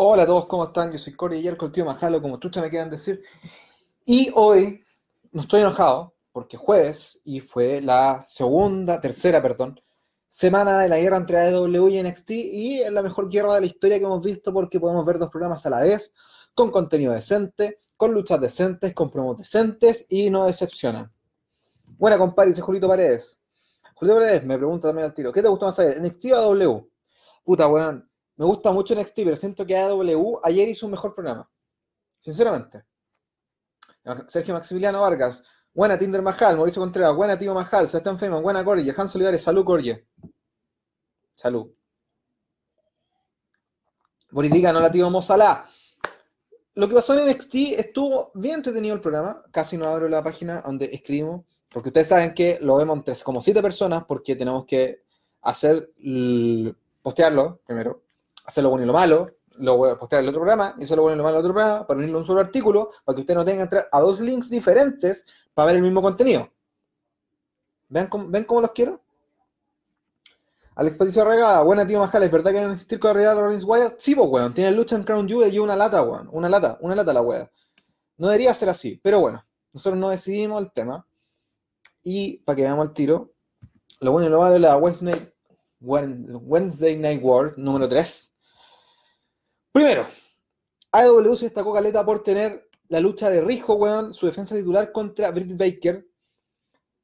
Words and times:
Hola 0.00 0.22
a 0.22 0.26
todos, 0.26 0.46
¿cómo 0.46 0.62
están? 0.62 0.92
Yo 0.92 0.98
soy 1.00 1.14
Corey 1.14 1.42
Yerko, 1.42 1.66
el 1.66 1.72
tío 1.72 1.84
Majalo, 1.84 2.22
como 2.22 2.38
chucha 2.38 2.60
me 2.60 2.70
quieran 2.70 2.88
decir. 2.88 3.20
Y 4.04 4.30
hoy 4.36 4.80
no 5.32 5.40
estoy 5.40 5.62
enojado 5.62 6.14
porque 6.30 6.56
jueves 6.56 7.20
y 7.24 7.40
fue 7.40 7.80
la 7.80 8.22
segunda, 8.24 9.00
tercera, 9.00 9.42
perdón, 9.42 9.80
semana 10.28 10.78
de 10.78 10.88
la 10.88 11.00
guerra 11.00 11.16
entre 11.16 11.38
AEW 11.38 11.88
y 11.88 12.00
NXT 12.00 12.30
y 12.30 12.80
es 12.82 12.92
la 12.92 13.02
mejor 13.02 13.28
guerra 13.28 13.56
de 13.56 13.62
la 13.62 13.66
historia 13.66 13.98
que 13.98 14.04
hemos 14.04 14.22
visto 14.22 14.52
porque 14.52 14.78
podemos 14.78 15.04
ver 15.04 15.18
dos 15.18 15.30
programas 15.30 15.66
a 15.66 15.70
la 15.70 15.80
vez, 15.80 16.14
con 16.54 16.70
contenido 16.70 17.12
decente, 17.12 17.80
con 17.96 18.14
luchas 18.14 18.40
decentes, 18.40 18.94
con 18.94 19.10
promos 19.10 19.36
decentes 19.38 20.06
y 20.08 20.30
no 20.30 20.46
decepcionan. 20.46 21.10
Buena 21.98 22.16
compadre, 22.18 22.50
dice 22.50 22.62
Julito 22.62 22.86
Paredes. 22.86 23.42
Julito 23.94 24.16
Paredes 24.16 24.44
me 24.44 24.56
pregunta 24.58 24.90
también 24.90 25.06
al 25.06 25.12
tiro, 25.14 25.32
¿qué 25.32 25.42
te 25.42 25.48
gustó 25.48 25.66
más 25.66 25.74
saber, 25.74 26.00
NXT 26.00 26.26
o 26.34 26.52
AEW? 26.52 26.88
Puta, 27.42 27.66
weón, 27.66 28.07
me 28.38 28.44
gusta 28.44 28.70
mucho 28.70 28.94
NXT, 28.94 29.16
pero 29.16 29.36
siento 29.36 29.66
que 29.66 29.76
AW 29.76 30.40
ayer 30.44 30.68
hizo 30.68 30.86
un 30.86 30.92
mejor 30.92 31.12
programa. 31.12 31.50
Sinceramente. 32.20 32.84
Sergio 34.28 34.54
Maximiliano 34.54 35.00
Vargas. 35.00 35.42
Buena 35.74 35.98
Tinder 35.98 36.22
Majal, 36.22 36.56
Mauricio 36.56 36.80
Contreras. 36.80 37.16
Buena 37.16 37.36
Tío 37.36 37.52
Majal, 37.52 37.88
Sebastián 37.88 38.16
Feynman. 38.16 38.40
Buena 38.40 38.64
Corje. 38.64 38.94
Hans 38.96 39.14
Olivares. 39.16 39.42
Salud, 39.42 39.64
Corje. 39.64 40.06
Salud. 41.34 41.68
Boridica, 44.30 44.72
no 44.72 44.78
la 44.78 44.92
tío 44.92 45.10
Mozalá. 45.10 45.68
Lo 46.74 46.88
que 46.88 46.94
pasó 46.94 47.18
en 47.18 47.28
NXT 47.28 47.54
estuvo 47.76 48.30
bien 48.34 48.56
entretenido 48.56 48.94
el 48.94 49.00
programa. 49.00 49.42
Casi 49.50 49.76
no 49.76 49.88
abro 49.88 50.08
la 50.08 50.22
página 50.22 50.62
donde 50.62 50.90
escribimos. 50.92 51.44
Porque 51.68 51.88
ustedes 51.88 52.06
saben 52.06 52.34
que 52.34 52.60
lo 52.62 52.76
vemos 52.76 52.98
entre 52.98 53.16
como 53.24 53.42
siete 53.42 53.60
personas 53.60 54.04
porque 54.04 54.36
tenemos 54.36 54.64
que 54.64 55.02
hacer 55.40 55.90
postearlo 57.02 57.60
primero 57.66 58.04
hacer 58.48 58.64
lo 58.64 58.70
bueno 58.70 58.84
y 58.84 58.86
lo 58.86 58.92
malo, 58.94 59.26
lo 59.58 59.76
voy 59.76 59.90
a 59.90 59.96
postear 59.96 60.20
en 60.20 60.24
el 60.24 60.30
otro 60.30 60.40
programa, 60.40 60.74
y 60.78 60.84
hacer 60.84 60.96
lo 60.96 61.02
bueno 61.02 61.16
y 61.16 61.18
lo 61.18 61.24
malo 61.24 61.36
en 61.36 61.40
el 61.40 61.44
otro 61.44 61.54
programa, 61.54 61.86
para 61.86 61.98
unirlo 61.98 62.16
en 62.16 62.22
un 62.22 62.26
solo 62.26 62.40
artículo, 62.40 62.90
para 63.04 63.14
que 63.14 63.20
usted 63.20 63.34
no 63.34 63.44
tenga 63.44 63.58
que 63.58 63.62
entrar 63.62 63.88
a 63.92 64.00
dos 64.00 64.20
links 64.20 64.48
diferentes 64.48 65.26
para 65.52 65.66
ver 65.66 65.76
el 65.76 65.82
mismo 65.82 66.00
contenido. 66.00 66.50
¿Ven 67.88 68.06
cómo, 68.06 68.28
¿ven 68.28 68.44
cómo 68.44 68.60
los 68.62 68.70
quiero? 68.70 69.00
Alex 70.74 70.96
Patricio 70.96 71.24
Regada, 71.24 71.62
buena 71.62 71.86
tío 71.86 71.98
Majales, 71.98 72.30
¿verdad 72.30 72.52
que 72.52 72.60
no 72.60 72.72
existir 72.72 72.98
con 72.98 73.08
la 73.08 73.14
realidad 73.14 73.34
de 73.34 73.40
Rollins 73.42 73.64
Wyatt? 73.64 73.98
Sí, 73.98 74.14
pues, 74.14 74.28
weón, 74.30 74.54
tiene 74.54 74.70
lucha 74.70 74.96
en 74.96 75.02
Crown 75.02 75.28
Jewel 75.28 75.52
y 75.52 75.58
una 75.58 75.76
lata, 75.76 76.02
weón, 76.02 76.28
una 76.32 76.48
lata, 76.48 76.78
una 76.80 76.94
lata 76.94 77.12
la 77.12 77.20
weá. 77.20 77.50
No 78.16 78.28
debería 78.28 78.54
ser 78.54 78.68
así, 78.68 78.98
pero 79.02 79.20
bueno, 79.20 79.44
nosotros 79.72 79.98
no 79.98 80.08
decidimos 80.08 80.62
el 80.62 80.72
tema. 80.72 81.04
Y 82.02 82.38
para 82.38 82.56
que 82.56 82.62
veamos 82.62 82.86
el 82.86 82.94
tiro, 82.94 83.32
lo 84.00 84.12
bueno 84.12 84.28
y 84.28 84.30
lo 84.30 84.40
malo 84.40 84.54
de 84.54 84.60
la 84.60 84.76
Wednesday, 84.76 85.32
Wednesday 85.80 86.96
Night 86.96 87.22
World 87.22 87.56
número 87.58 87.88
3. 87.88 88.27
Primero, 89.72 90.06
AEW 90.92 91.36
se 91.36 91.46
destacó 91.46 91.72
caleta 91.72 92.04
por 92.04 92.22
tener 92.22 92.68
la 92.88 93.00
lucha 93.00 93.30
de 93.30 93.40
Rijo, 93.42 93.74
weón, 93.74 94.14
su 94.14 94.26
defensa 94.26 94.54
titular 94.54 94.92
contra 94.92 95.30
Britt 95.30 95.56
Baker. 95.56 96.06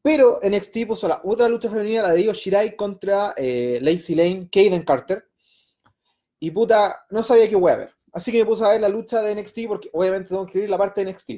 Pero 0.03 0.39
NXT 0.43 0.87
puso 0.87 1.09
la 1.09 1.21
otra 1.25 1.49
lucha 1.49 1.71
femenina, 1.71 2.03
la 2.03 2.11
de 2.13 2.23
Io 2.23 2.33
Shirai 2.33 2.77
contra 2.77 3.33
eh, 3.37 3.79
Lacey 3.83 4.15
Lane, 4.15 4.49
Kaden 4.51 4.83
Carter. 4.83 5.29
Y 6.41 6.51
puta, 6.51 7.07
no 7.11 7.23
sabía 7.23 7.49
qué 7.49 7.57
voy. 7.57 7.73
Así 8.13 8.31
que 8.31 8.39
me 8.39 8.45
puse 8.45 8.65
a 8.65 8.69
ver 8.69 8.81
la 8.81 8.89
lucha 8.89 9.23
de 9.23 9.35
NXT 9.35 9.61
porque 9.67 9.91
obviamente 9.93 10.29
tengo 10.29 10.45
que 10.45 10.51
escribir 10.51 10.71
la 10.71 10.79
parte 10.79 11.05
de 11.05 11.11
NXT. 11.11 11.31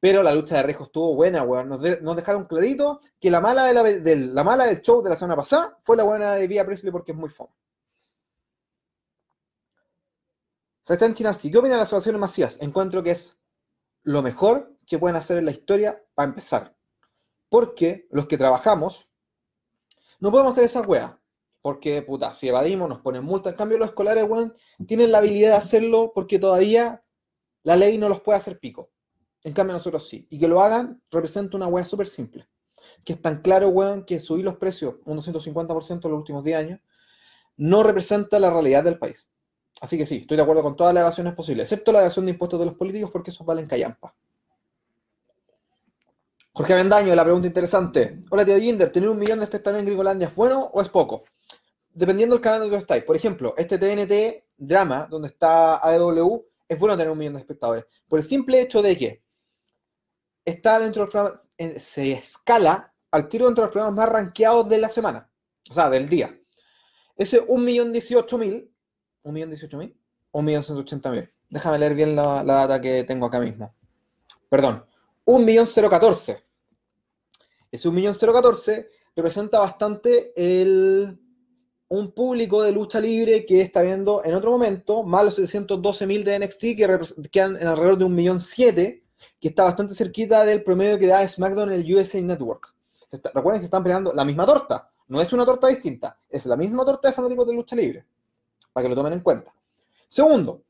Pero 0.00 0.22
la 0.22 0.34
lucha 0.34 0.56
de 0.56 0.64
Rijo 0.64 0.84
estuvo 0.84 1.14
buena, 1.14 1.42
weón. 1.44 1.68
Nos, 1.68 2.16
dejaron 2.16 2.44
clarito 2.44 3.00
que 3.18 3.30
la 3.30 3.40
mala, 3.40 3.64
de 3.72 4.16
la, 4.16 4.44
mala 4.44 4.66
del 4.66 4.82
show 4.82 5.02
de 5.02 5.08
la 5.08 5.16
semana 5.16 5.36
pasada 5.36 5.78
fue 5.82 5.96
la 5.96 6.04
buena 6.04 6.34
de 6.34 6.46
Via 6.46 6.64
Presley 6.66 6.92
porque 6.92 7.12
es 7.12 7.18
muy 7.18 7.30
fome. 7.30 7.54
Sebastián 10.84 11.14
Chinaski, 11.14 11.50
¿qué 11.50 11.56
opina 11.56 11.76
de 11.76 11.80
las 11.80 11.88
situaciones 11.88 12.20
masivas? 12.20 12.60
Encuentro 12.60 13.02
que 13.02 13.12
es 13.12 13.38
lo 14.02 14.22
mejor 14.22 14.76
que 14.86 14.98
pueden 14.98 15.16
hacer 15.16 15.38
en 15.38 15.46
la 15.46 15.50
historia 15.50 16.04
para 16.14 16.28
empezar. 16.28 16.76
Porque 17.48 18.06
los 18.10 18.26
que 18.26 18.36
trabajamos 18.36 19.08
no 20.20 20.30
podemos 20.30 20.52
hacer 20.52 20.64
esa 20.64 20.82
wea. 20.82 21.18
Porque, 21.62 22.02
puta, 22.02 22.34
si 22.34 22.48
evadimos 22.48 22.86
nos 22.86 23.00
ponen 23.00 23.24
multa. 23.24 23.48
En 23.48 23.56
cambio, 23.56 23.78
los 23.78 23.88
escolares, 23.88 24.24
weón, 24.28 24.52
tienen 24.86 25.10
la 25.10 25.18
habilidad 25.18 25.52
de 25.52 25.56
hacerlo 25.56 26.12
porque 26.14 26.38
todavía 26.38 27.02
la 27.62 27.76
ley 27.76 27.96
no 27.96 28.10
los 28.10 28.20
puede 28.20 28.36
hacer 28.36 28.58
pico. 28.58 28.90
En 29.42 29.54
cambio, 29.54 29.72
nosotros 29.72 30.06
sí. 30.06 30.26
Y 30.28 30.38
que 30.38 30.48
lo 30.48 30.60
hagan 30.60 31.02
representa 31.10 31.56
una 31.56 31.66
wea 31.66 31.86
súper 31.86 32.08
simple. 32.08 32.46
Que 33.02 33.14
es 33.14 33.22
tan 33.22 33.40
claro, 33.40 33.68
weón, 33.70 34.04
que 34.04 34.20
subir 34.20 34.44
los 34.44 34.56
precios 34.56 34.96
un 35.06 35.16
250% 35.16 36.04
en 36.04 36.10
los 36.10 36.18
últimos 36.18 36.44
10 36.44 36.58
años 36.58 36.80
no 37.56 37.82
representa 37.82 38.38
la 38.38 38.50
realidad 38.50 38.84
del 38.84 38.98
país. 38.98 39.30
Así 39.84 39.98
que 39.98 40.06
sí, 40.06 40.16
estoy 40.22 40.38
de 40.38 40.42
acuerdo 40.42 40.62
con 40.62 40.74
todas 40.74 40.94
las 40.94 41.02
evasiones 41.02 41.34
posibles, 41.34 41.64
excepto 41.64 41.92
la 41.92 42.00
evasión 42.00 42.24
de 42.24 42.32
impuestos 42.32 42.58
de 42.58 42.64
los 42.64 42.74
políticos, 42.74 43.10
porque 43.10 43.30
esos 43.30 43.46
valen 43.46 43.66
callampa. 43.66 44.14
Jorge 46.54 46.72
Avendaño, 46.72 47.14
la 47.14 47.22
pregunta 47.22 47.48
interesante. 47.48 48.22
Hola, 48.30 48.46
tío 48.46 48.58
Jinder, 48.58 48.90
¿tener 48.90 49.10
un 49.10 49.18
millón 49.18 49.40
de 49.40 49.44
espectadores 49.44 49.80
en 49.80 49.86
Gringolandia 49.86 50.28
es 50.28 50.34
bueno 50.34 50.70
o 50.72 50.80
es 50.80 50.88
poco? 50.88 51.24
Dependiendo 51.90 52.34
del 52.34 52.42
canal 52.42 52.60
donde 52.60 52.78
estáis. 52.78 53.04
Por 53.04 53.14
ejemplo, 53.14 53.52
este 53.58 53.76
TNT 53.76 54.44
drama, 54.56 55.06
donde 55.10 55.28
está 55.28 55.76
AEW, 55.86 56.46
es 56.66 56.78
bueno 56.78 56.96
tener 56.96 57.12
un 57.12 57.18
millón 57.18 57.34
de 57.34 57.40
espectadores. 57.40 57.84
Por 58.08 58.20
el 58.20 58.24
simple 58.24 58.62
hecho 58.62 58.80
de 58.80 58.96
que 58.96 59.22
está 60.46 60.78
dentro 60.78 61.02
de 61.02 61.04
los 61.04 61.12
programas, 61.12 61.50
se 61.76 62.12
escala 62.12 62.90
al 63.10 63.28
tiro 63.28 63.44
dentro 63.44 63.60
de 63.60 63.66
los 63.66 63.72
programas 63.72 63.96
más 63.96 64.08
rankeados 64.08 64.66
de 64.66 64.78
la 64.78 64.88
semana, 64.88 65.30
o 65.68 65.74
sea, 65.74 65.90
del 65.90 66.08
día. 66.08 66.34
Ese 67.18 67.46
1.018.000 67.46 68.70
¿1.018.000 69.24 69.94
o 70.32 70.42
1.180.000? 70.42 71.30
Déjame 71.48 71.78
leer 71.78 71.94
bien 71.94 72.16
la, 72.16 72.42
data 72.42 72.80
que 72.80 73.04
tengo 73.04 73.26
acá 73.26 73.40
mismo. 73.40 73.74
Perdón, 74.48 74.84
1.014. 75.24 76.42
Ese 77.70 77.88
1.014 77.88 78.88
representa 79.16 79.58
bastante 79.58 80.32
el, 80.36 81.18
un 81.88 82.12
público 82.12 82.62
de 82.62 82.72
lucha 82.72 83.00
libre 83.00 83.46
que 83.46 83.60
está 83.60 83.82
viendo 83.82 84.22
en 84.24 84.34
otro 84.34 84.50
momento, 84.50 85.02
más 85.02 85.24
los 85.24 85.38
712.000 85.38 86.22
de 86.24 86.38
NXT 86.40 86.60
que 86.60 87.28
quedan 87.30 87.56
en 87.56 87.66
alrededor 87.66 87.98
de 87.98 88.04
1.007.000, 88.06 89.02
que 89.40 89.48
está 89.48 89.64
bastante 89.64 89.94
cerquita 89.94 90.44
del 90.44 90.62
promedio 90.62 90.98
que 90.98 91.06
da 91.06 91.26
SmackDown 91.26 91.72
en 91.72 91.80
el 91.80 91.94
USA 91.94 92.20
Network. 92.20 92.74
recuerden 93.32 93.60
que 93.60 93.66
están 93.66 93.82
peleando 93.82 94.12
la 94.12 94.24
misma 94.24 94.44
torta, 94.44 94.90
no 95.08 95.20
es 95.20 95.32
una 95.32 95.44
torta 95.44 95.68
distinta, 95.68 96.18
es 96.28 96.44
la 96.46 96.56
misma 96.56 96.84
torta 96.84 97.08
de 97.08 97.14
fanáticos 97.14 97.46
de 97.46 97.54
lucha 97.54 97.76
libre 97.76 98.06
para 98.74 98.84
que 98.84 98.88
lo 98.90 98.94
tomen 98.94 99.14
en 99.14 99.20
cuenta. 99.20 99.54
Segundo, 100.08 100.62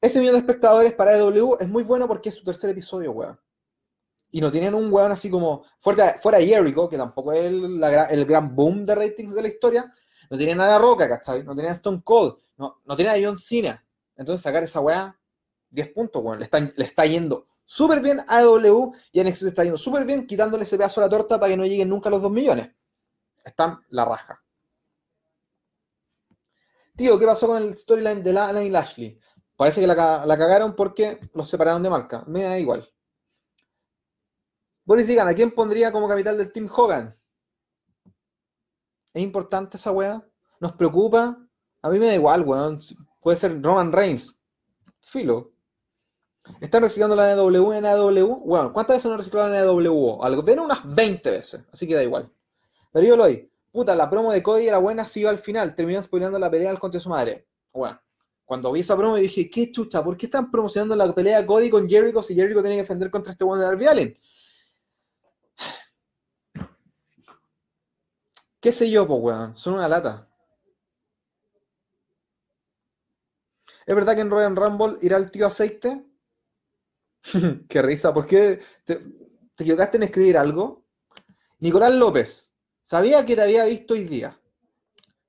ese 0.00 0.18
millón 0.18 0.34
de 0.34 0.40
espectadores 0.40 0.94
para 0.94 1.16
EW 1.16 1.58
es 1.60 1.68
muy 1.68 1.84
bueno 1.84 2.08
porque 2.08 2.30
es 2.30 2.34
su 2.34 2.42
tercer 2.42 2.70
episodio, 2.70 3.12
weón. 3.12 3.38
Y 4.32 4.40
no 4.40 4.50
tienen 4.50 4.74
un 4.74 4.92
weón 4.92 5.12
así 5.12 5.30
como 5.30 5.62
fuera, 5.78 6.18
fuera 6.20 6.40
Jericho, 6.40 6.88
que 6.88 6.96
tampoco 6.96 7.32
es 7.32 7.44
el, 7.44 7.80
el, 8.10 8.24
gran 8.24 8.56
boom 8.56 8.84
de 8.84 8.94
ratings 8.94 9.34
de 9.34 9.42
la 9.42 9.48
historia. 9.48 9.94
No 10.28 10.36
tienen 10.36 10.60
a 10.60 10.66
La 10.66 10.78
Roca, 10.78 11.08
¿cachai? 11.08 11.44
No 11.44 11.54
tienen 11.54 11.70
a 11.70 11.76
Stone 11.76 12.00
Cold. 12.02 12.36
No, 12.56 12.80
no 12.84 12.96
tienen 12.96 13.14
a 13.14 13.24
John 13.24 13.38
Cena. 13.38 13.84
Entonces 14.16 14.42
sacar 14.42 14.64
esa 14.64 14.80
weá, 14.80 15.16
10 15.70 15.92
puntos, 15.92 16.22
weón. 16.24 16.38
Le 16.38 16.44
está, 16.44 16.58
le 16.58 16.84
está 16.84 17.06
yendo 17.06 17.46
súper 17.64 18.00
bien 18.00 18.24
a 18.26 18.40
EW 18.42 18.92
y 19.12 19.20
a 19.20 19.24
NXT 19.24 19.42
está 19.44 19.62
yendo 19.62 19.78
súper 19.78 20.04
bien 20.04 20.26
quitándole 20.26 20.64
ese 20.64 20.76
pedazo 20.76 21.00
a 21.00 21.04
la 21.04 21.10
torta 21.10 21.38
para 21.38 21.50
que 21.50 21.56
no 21.56 21.64
lleguen 21.64 21.88
nunca 21.88 22.08
a 22.08 22.12
los 22.12 22.22
2 22.22 22.32
millones. 22.32 22.70
Están 23.44 23.78
la 23.90 24.04
raja. 24.04 24.41
Tío, 26.96 27.18
¿qué 27.18 27.26
pasó 27.26 27.46
con 27.46 27.62
el 27.62 27.76
storyline 27.76 28.22
de 28.22 28.32
Lana 28.32 28.62
y 28.62 28.70
Lashley? 28.70 29.18
Parece 29.56 29.80
que 29.80 29.86
la, 29.86 29.96
cagaron 29.96 30.74
porque 30.74 31.18
los 31.34 31.48
separaron 31.48 31.82
de 31.82 31.90
marca. 31.90 32.24
Me 32.26 32.42
da 32.42 32.58
igual. 32.58 32.88
Boris 34.84 35.06
digan, 35.06 35.28
¿a 35.28 35.34
quién 35.34 35.52
pondría 35.52 35.92
como 35.92 36.08
capital 36.08 36.36
del 36.36 36.52
Team 36.52 36.68
Hogan? 36.74 37.16
¿Es 39.14 39.22
importante 39.22 39.76
esa 39.76 39.92
weá? 39.92 40.26
¿Nos 40.58 40.72
preocupa? 40.72 41.38
A 41.82 41.88
mí 41.88 41.98
me 41.98 42.06
da 42.06 42.14
igual, 42.14 42.42
weón. 42.42 42.80
Puede 43.20 43.36
ser 43.36 43.62
Roman 43.62 43.92
Reigns. 43.92 44.40
Filo. 45.00 45.52
¿Están 46.60 46.82
reciclando 46.82 47.14
la 47.14 47.36
NW 47.36 47.72
en 47.72 47.86
AW? 47.86 48.40
Bueno, 48.44 48.72
¿cuántas 48.72 48.96
veces 48.96 49.10
no 49.10 49.16
reciclaron 49.16 49.54
en 49.54 49.62
AW? 49.62 50.22
Algo, 50.22 50.42
ven 50.42 50.58
unas 50.58 50.80
20 50.94 51.30
veces, 51.30 51.64
así 51.72 51.86
que 51.86 51.94
da 51.94 52.02
igual. 52.02 52.32
Darío 52.92 53.16
Loy, 53.16 53.51
puta, 53.72 53.96
la 53.96 54.08
promo 54.08 54.32
de 54.32 54.42
Cody 54.42 54.68
era 54.68 54.78
buena, 54.78 55.04
si 55.04 55.20
iba 55.20 55.30
al 55.30 55.38
final, 55.38 55.74
terminó 55.74 56.02
spoileando 56.02 56.38
la 56.38 56.50
pelea 56.50 56.70
al 56.70 56.78
contra 56.78 57.00
su 57.00 57.08
madre. 57.08 57.48
Bueno, 57.72 58.00
cuando 58.44 58.70
vi 58.70 58.80
esa 58.80 58.96
promo 58.96 59.16
dije, 59.16 59.48
qué 59.50 59.72
chucha, 59.72 60.04
¿por 60.04 60.16
qué 60.16 60.26
están 60.26 60.50
promocionando 60.50 60.94
la 60.94 61.12
pelea 61.14 61.40
de 61.40 61.46
Cody 61.46 61.70
con 61.70 61.88
Jericho 61.88 62.22
si 62.22 62.34
Jericho 62.34 62.60
tiene 62.60 62.76
que 62.76 62.82
defender 62.82 63.10
contra 63.10 63.32
este 63.32 63.44
one 63.44 63.60
de 63.60 63.66
Darby 63.66 63.86
Allen? 63.86 64.18
¿Qué 68.60 68.72
sé 68.72 68.88
yo, 68.88 69.06
pues, 69.08 69.20
weón? 69.20 69.56
Son 69.56 69.74
una 69.74 69.88
lata. 69.88 70.28
¿Es 73.86 73.94
verdad 73.94 74.14
que 74.14 74.20
en 74.20 74.30
Royal 74.30 74.54
Rumble 74.54 74.98
irá 75.02 75.16
el 75.16 75.30
tío 75.30 75.46
aceite? 75.46 76.04
Qué 77.68 77.82
risa, 77.82 78.14
¿por 78.14 78.26
qué 78.26 78.60
te, 78.84 79.00
te 79.56 79.64
en 79.64 80.02
escribir 80.02 80.38
algo? 80.38 80.84
Nicolás 81.58 81.94
López, 81.94 82.51
Sabía 82.82 83.24
que 83.24 83.36
te 83.36 83.42
había 83.42 83.64
visto 83.64 83.94
hoy 83.94 84.04
día. 84.04 84.38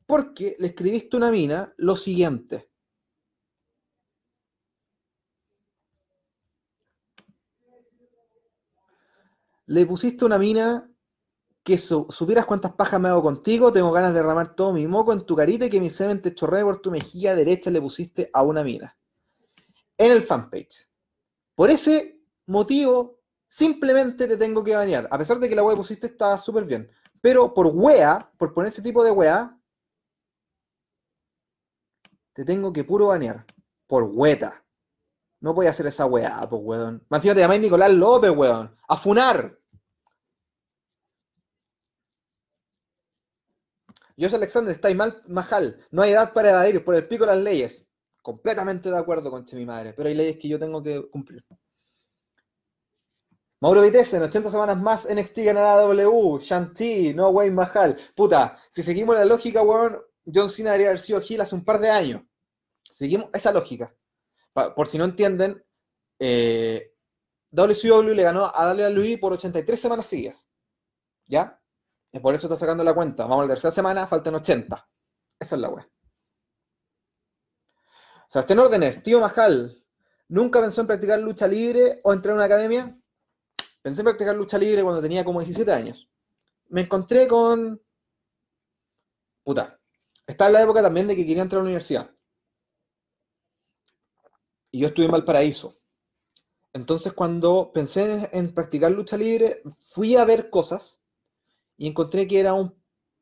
Porque 0.05 0.55
le 0.59 0.67
escribiste 0.67 1.15
a 1.15 1.17
una 1.17 1.31
mina 1.31 1.73
lo 1.77 1.95
siguiente. 1.95 2.69
Le 9.67 9.85
pusiste 9.85 10.25
una 10.25 10.37
mina 10.37 10.89
que 11.63 11.77
su, 11.77 12.05
supieras 12.09 12.45
cuántas 12.45 12.73
pajas 12.73 12.99
me 12.99 13.07
hago 13.07 13.21
contigo, 13.21 13.71
tengo 13.71 13.91
ganas 13.91 14.11
de 14.11 14.19
derramar 14.19 14.53
todo 14.55 14.73
mi 14.73 14.85
moco 14.85 15.13
en 15.13 15.25
tu 15.25 15.35
carita 15.35 15.65
y 15.65 15.69
que 15.69 15.79
mi 15.79 15.89
semen 15.89 16.21
te 16.21 16.35
chorree 16.35 16.63
por 16.63 16.81
tu 16.81 16.91
mejilla 16.91 17.33
derecha, 17.33 17.71
le 17.71 17.79
pusiste 17.79 18.29
a 18.33 18.43
una 18.43 18.63
mina. 18.63 18.97
En 19.97 20.11
el 20.11 20.23
fanpage. 20.23 20.89
Por 21.55 21.69
ese 21.69 22.19
motivo, 22.47 23.22
simplemente 23.53 24.27
te 24.27 24.35
tengo 24.35 24.63
que 24.63 24.75
banear. 24.75 25.07
A 25.11 25.17
pesar 25.17 25.37
de 25.37 25.47
que 25.47 25.55
la 25.55 25.63
wea 25.63 25.75
que 25.75 25.77
pusiste 25.77 26.07
está 26.07 26.39
súper 26.39 26.65
bien. 26.65 26.89
Pero 27.21 27.53
por 27.53 27.67
wea, 27.67 28.17
por 28.37 28.51
poner 28.51 28.69
ese 28.71 28.81
tipo 28.81 29.03
de 29.03 29.11
wea, 29.11 29.55
te 32.33 32.43
tengo 32.43 32.73
que 32.73 32.83
puro 32.83 33.07
banear. 33.07 33.45
Por 33.85 34.03
hueta. 34.11 34.65
No 35.39 35.53
voy 35.53 35.67
a 35.67 35.69
hacer 35.69 35.85
esa 35.85 36.05
weá, 36.07 36.41
pues 36.49 36.61
weón. 36.65 37.05
Más 37.09 37.21
te 37.21 37.35
llamáis 37.35 37.61
Nicolás 37.61 37.93
López, 37.93 38.31
weón. 38.31 38.75
A 38.87 38.97
funar. 38.97 39.59
José 44.19 44.35
Alexander, 44.35 44.73
estáis 44.73 44.95
mal, 44.95 45.21
majal. 45.27 45.85
No 45.91 46.01
hay 46.01 46.11
edad 46.11 46.33
para 46.33 46.49
evadir 46.51 46.83
por 46.83 46.95
el 46.95 47.07
pico 47.07 47.25
de 47.25 47.35
las 47.35 47.43
leyes. 47.43 47.85
Completamente 48.21 48.89
de 48.89 48.97
acuerdo 48.97 49.29
con 49.29 49.45
mi 49.53 49.65
madre. 49.65 49.93
Pero 49.93 50.09
hay 50.09 50.15
leyes 50.15 50.37
que 50.37 50.47
yo 50.47 50.57
tengo 50.57 50.81
que 50.81 51.07
cumplir. 51.11 51.45
Mauro 53.63 53.81
Vitesse, 53.81 54.17
en 54.17 54.23
80 54.23 54.51
semanas 54.51 54.77
más 54.81 55.07
NXT 55.09 55.37
ganará 55.37 55.75
W. 55.83 56.37
Shanti, 56.41 57.13
no 57.13 57.29
Wayne 57.29 57.55
Mahal. 57.55 57.95
Puta, 58.13 58.59
si 58.69 58.83
seguimos 58.83 59.15
la 59.15 59.23
lógica, 59.23 59.61
weón, 59.61 60.01
John 60.25 60.49
Cena 60.49 60.71
debería 60.71 60.89
haber 60.89 60.99
sido 60.99 61.21
Gil 61.21 61.39
hace 61.39 61.55
un 61.55 61.63
par 61.63 61.79
de 61.79 61.89
años. 61.89 62.23
Seguimos 62.83 63.29
esa 63.31 63.53
lógica. 63.53 63.95
por 64.53 64.85
si 64.89 64.97
no 64.97 65.05
entienden, 65.05 65.63
eh, 66.19 66.93
WCW 67.51 68.13
le 68.13 68.23
ganó 68.23 68.51
a 68.53 68.73
WWE 68.73 69.17
por 69.17 69.31
83 69.31 69.79
semanas 69.79 70.07
seguidas. 70.07 70.49
¿Ya? 71.25 71.57
Y 72.11 72.19
por 72.19 72.35
eso 72.35 72.47
está 72.47 72.57
sacando 72.57 72.83
la 72.83 72.93
cuenta. 72.93 73.23
Vamos 73.23 73.45
a 73.45 73.47
la 73.47 73.53
tercera 73.53 73.71
semana, 73.71 74.05
faltan 74.07 74.35
80. 74.35 74.89
Esa 75.39 75.55
es 75.55 75.61
la 75.61 75.69
web. 75.69 75.89
Sebastián 78.27 78.59
Órdenes, 78.59 79.01
tío 79.03 79.21
Majal, 79.21 79.81
¿nunca 80.27 80.59
pensó 80.59 80.81
en 80.81 80.87
practicar 80.87 81.19
lucha 81.19 81.47
libre 81.47 82.01
o 82.03 82.11
entrar 82.11 82.33
en 82.33 82.39
una 82.39 82.45
academia? 82.45 82.99
Pensé 83.83 83.99
en 83.99 84.05
practicar 84.05 84.35
lucha 84.35 84.57
libre 84.57 84.81
cuando 84.81 85.01
tenía 85.01 85.25
como 85.25 85.41
17 85.41 85.71
años. 85.71 86.09
Me 86.69 86.81
encontré 86.81 87.27
con... 87.27 87.79
Puta. 89.43 89.77
Estaba 90.25 90.47
en 90.47 90.53
la 90.53 90.63
época 90.63 90.81
también 90.81 91.05
de 91.05 91.17
que 91.17 91.25
quería 91.27 91.43
entrar 91.43 91.59
a 91.59 91.63
la 91.63 91.65
universidad. 91.65 92.09
Y 94.71 94.79
yo 94.79 94.87
estuve 94.87 95.05
en 95.05 95.11
Valparaíso. 95.11 95.77
Entonces, 96.71 97.11
cuando 97.11 97.71
pensé 97.73 98.29
en, 98.31 98.53
practicar 98.53 98.89
lucha 98.89 99.17
libre, 99.17 99.61
fui 99.77 100.15
a 100.15 100.23
ver 100.23 100.49
cosas 100.49 101.03
y 101.77 101.87
encontré 101.87 102.25
que 102.25 102.39
era 102.39 102.53
un. 102.53 102.73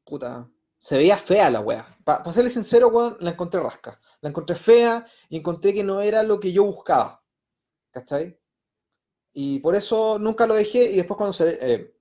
Puta. 0.05 0.47
Se 0.77 0.95
veía 0.95 1.17
fea 1.17 1.49
la 1.49 1.59
wea. 1.59 1.97
Para 2.05 2.31
serle 2.31 2.51
sincero, 2.51 2.89
weón, 2.89 3.17
la 3.19 3.31
encontré 3.31 3.59
rasca. 3.59 3.99
La 4.21 4.29
encontré 4.29 4.55
fea 4.55 5.05
y 5.27 5.37
encontré 5.37 5.73
que 5.73 5.83
no 5.83 6.01
era 6.01 6.21
lo 6.21 6.39
que 6.39 6.51
yo 6.51 6.63
buscaba. 6.65 7.23
¿Cachai? 7.89 8.40
Y 9.33 9.59
por 9.59 9.75
eso 9.75 10.19
nunca 10.19 10.45
lo 10.45 10.55
dejé. 10.55 10.91
Y 10.91 10.97
después, 10.97 11.17
cuando 11.17 11.33
se, 11.33 11.57
eh, 11.61 11.93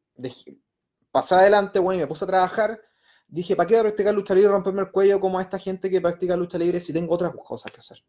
pasé 1.10 1.34
adelante, 1.34 1.78
bueno, 1.78 1.98
y 1.98 2.00
me 2.02 2.06
puse 2.06 2.24
a 2.24 2.28
trabajar, 2.28 2.80
dije, 3.28 3.56
¿para 3.56 3.66
qué 3.66 3.74
voy 3.74 3.80
a 3.80 3.84
practicar 3.84 4.14
lucha 4.14 4.34
libre 4.34 4.50
y 4.50 4.52
romperme 4.52 4.82
el 4.82 4.90
cuello 4.90 5.20
como 5.20 5.38
a 5.38 5.42
esta 5.42 5.58
gente 5.58 5.90
que 5.90 6.00
practica 6.00 6.36
lucha 6.36 6.58
libre 6.58 6.80
si 6.80 6.92
tengo 6.92 7.14
otras 7.14 7.32
cosas 7.34 7.70
que 7.72 7.78
hacer? 7.78 8.02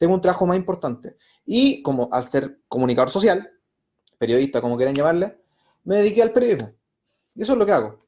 tengo 0.00 0.14
un 0.14 0.20
trabajo 0.22 0.46
más 0.46 0.56
importante. 0.56 1.18
Y 1.44 1.82
como 1.82 2.08
al 2.10 2.26
ser 2.26 2.60
comunicador 2.68 3.10
social, 3.10 3.52
periodista, 4.16 4.62
como 4.62 4.78
quieran 4.78 4.94
llamarle, 4.94 5.42
me 5.84 5.96
dediqué 5.96 6.22
al 6.22 6.32
periodismo. 6.32 6.72
Y 7.34 7.42
eso 7.42 7.52
es 7.52 7.58
lo 7.58 7.66
que 7.66 7.72
hago. 7.72 7.98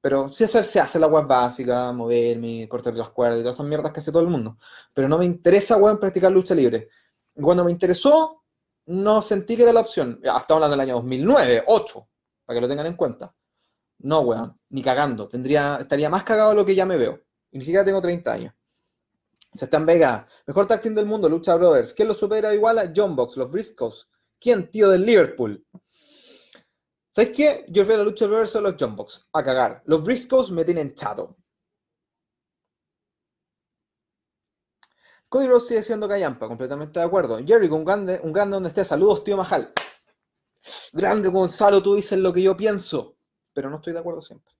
Pero 0.00 0.28
sí 0.28 0.44
hacer, 0.44 0.62
se 0.62 0.78
hace 0.78 1.00
la 1.00 1.08
web 1.08 1.26
básica, 1.26 1.90
moverme, 1.90 2.68
cortar 2.68 2.94
las 2.94 3.08
cuerdas 3.08 3.40
y 3.40 3.42
todas 3.42 3.56
esas 3.56 3.66
mierdas 3.66 3.90
que 3.90 3.98
hace 3.98 4.12
todo 4.12 4.22
el 4.22 4.28
mundo. 4.28 4.56
Pero 4.94 5.08
no 5.08 5.18
me 5.18 5.24
interesa, 5.24 5.76
weón, 5.76 5.98
practicar 5.98 6.30
lucha 6.30 6.54
libre. 6.54 6.88
Cuando 7.34 7.64
me 7.64 7.72
interesó, 7.72 8.41
no 8.92 9.22
sentí 9.22 9.56
que 9.56 9.62
era 9.62 9.72
la 9.72 9.80
opción. 9.80 10.20
Hasta 10.30 10.54
hablando 10.54 10.76
del 10.76 10.80
año 10.80 10.94
2009, 10.96 11.64
8, 11.66 12.08
para 12.44 12.56
que 12.56 12.60
lo 12.60 12.68
tengan 12.68 12.86
en 12.86 12.96
cuenta. 12.96 13.34
No, 14.00 14.20
weón, 14.20 14.58
ni 14.68 14.82
cagando. 14.82 15.28
Tendría, 15.28 15.78
estaría 15.80 16.10
más 16.10 16.24
cagado 16.24 16.50
de 16.50 16.56
lo 16.56 16.66
que 16.66 16.74
ya 16.74 16.84
me 16.84 16.96
veo. 16.96 17.20
Y 17.50 17.58
ni 17.58 17.64
siquiera 17.64 17.84
tengo 17.84 18.02
30 18.02 18.32
años. 18.32 18.54
en 19.60 19.86
Vega, 19.86 20.26
mejor 20.46 20.66
tag 20.66 20.82
del 20.82 21.06
mundo, 21.06 21.28
Lucha 21.28 21.54
Brothers. 21.54 21.94
¿Quién 21.94 22.08
lo 22.08 22.14
supera 22.14 22.54
igual 22.54 22.78
a 22.78 22.92
John 22.94 23.16
Box, 23.16 23.36
los 23.36 23.50
Briscoes? 23.50 24.08
¿Quién, 24.38 24.70
tío 24.70 24.90
del 24.90 25.06
Liverpool? 25.06 25.64
¿Sabes 27.10 27.30
qué? 27.30 27.64
Yo 27.68 27.86
veo 27.86 27.98
la 27.98 28.04
Lucha 28.04 28.26
Brothers 28.26 28.56
o 28.56 28.60
los 28.60 28.74
John 28.78 28.96
Box. 28.96 29.28
A 29.32 29.42
cagar. 29.42 29.82
Los 29.86 30.04
Briscoes 30.04 30.50
me 30.50 30.64
tienen 30.64 30.94
chato. 30.94 31.36
Cody 35.32 35.46
Rhodes 35.46 35.66
sigue 35.66 35.82
siendo 35.82 36.06
callampa, 36.06 36.46
completamente 36.46 37.00
de 37.00 37.06
acuerdo. 37.06 37.38
Jerry, 37.42 37.66
un 37.68 37.86
grande, 37.86 38.20
un 38.22 38.34
grande 38.34 38.52
donde 38.52 38.68
esté. 38.68 38.84
Saludos, 38.84 39.24
tío 39.24 39.34
Majal. 39.34 39.72
Grande 40.92 41.30
Gonzalo, 41.30 41.82
tú 41.82 41.94
dices 41.94 42.18
lo 42.18 42.34
que 42.34 42.42
yo 42.42 42.54
pienso, 42.54 43.16
pero 43.54 43.70
no 43.70 43.76
estoy 43.76 43.94
de 43.94 44.00
acuerdo 44.00 44.20
siempre. 44.20 44.52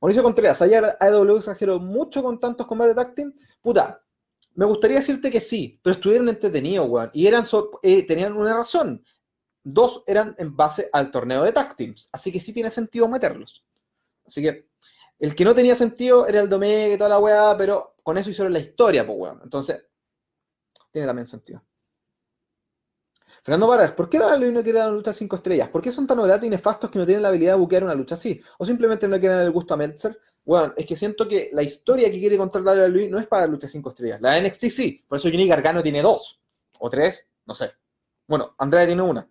Mauricio 0.00 0.22
Contreras, 0.22 0.62
ayer 0.62 0.96
AEW 1.00 1.38
exageró 1.38 1.80
mucho 1.80 2.22
con 2.22 2.38
tantos 2.38 2.68
combates 2.68 2.94
de 2.94 3.04
tag 3.04 3.14
Puta, 3.60 4.00
me 4.54 4.64
gustaría 4.64 4.98
decirte 4.98 5.28
que 5.28 5.40
sí, 5.40 5.80
pero 5.82 5.94
estuvieron 5.94 6.28
entretenidos, 6.28 6.88
weón. 6.88 7.10
Y 7.12 7.26
eran 7.26 7.44
eh, 7.82 8.06
tenían 8.06 8.36
una 8.36 8.54
razón. 8.54 9.04
Dos 9.64 10.04
eran 10.06 10.36
en 10.38 10.54
base 10.54 10.88
al 10.92 11.10
torneo 11.10 11.42
de 11.42 11.50
tag. 11.50 11.74
Así 12.12 12.30
que 12.30 12.38
sí 12.38 12.52
tiene 12.52 12.70
sentido 12.70 13.08
meterlos. 13.08 13.64
Así 14.24 14.40
que 14.40 14.68
el 15.18 15.34
que 15.34 15.44
no 15.44 15.52
tenía 15.52 15.74
sentido 15.74 16.28
era 16.28 16.42
el 16.42 16.48
Domecq 16.48 16.94
y 16.94 16.96
toda 16.96 17.10
la 17.10 17.18
weá, 17.18 17.56
pero 17.58 17.96
con 18.04 18.16
eso 18.18 18.30
hicieron 18.30 18.52
la 18.52 18.60
historia, 18.60 19.04
pues 19.04 19.18
weón. 19.18 19.40
Entonces, 19.42 19.82
tiene 20.92 21.06
también 21.06 21.26
sentido. 21.26 21.62
Fernando 23.42 23.66
Vargas, 23.66 23.92
¿por 23.92 24.08
qué 24.08 24.18
la 24.18 24.38
no 24.38 24.62
quiere 24.62 24.78
dar 24.78 24.92
lucha 24.92 25.12
5 25.12 25.36
estrellas? 25.36 25.68
¿Por 25.68 25.82
qué 25.82 25.90
son 25.90 26.06
tan 26.06 26.18
oratos 26.18 26.46
y 26.46 26.50
nefastos 26.50 26.90
que 26.90 26.98
no 26.98 27.06
tienen 27.06 27.22
la 27.22 27.28
habilidad 27.28 27.54
de 27.54 27.58
buquear 27.58 27.82
una 27.82 27.94
lucha 27.94 28.14
así? 28.14 28.40
¿O 28.58 28.64
simplemente 28.64 29.08
no 29.08 29.18
quieren 29.18 29.38
el 29.38 29.50
gusto 29.50 29.74
a 29.74 29.76
Meltzer? 29.76 30.16
Bueno, 30.44 30.74
es 30.76 30.86
que 30.86 30.94
siento 30.94 31.26
que 31.26 31.50
la 31.52 31.62
historia 31.62 32.10
que 32.10 32.18
quiere 32.18 32.36
contar 32.36 32.62
la 32.62 32.88
Luis 32.88 33.10
no 33.10 33.18
es 33.18 33.26
para 33.26 33.46
lucha 33.46 33.66
5 33.66 33.88
estrellas. 33.88 34.20
La 34.20 34.40
NXT 34.40 34.64
sí, 34.66 35.04
por 35.08 35.18
eso 35.18 35.28
Johnny 35.28 35.48
Gargano 35.48 35.82
tiene 35.82 36.02
dos 36.02 36.40
o 36.78 36.90
tres, 36.90 37.28
no 37.46 37.54
sé. 37.54 37.72
Bueno, 38.26 38.54
Andrea 38.58 38.86
tiene 38.86 39.02
una. 39.02 39.28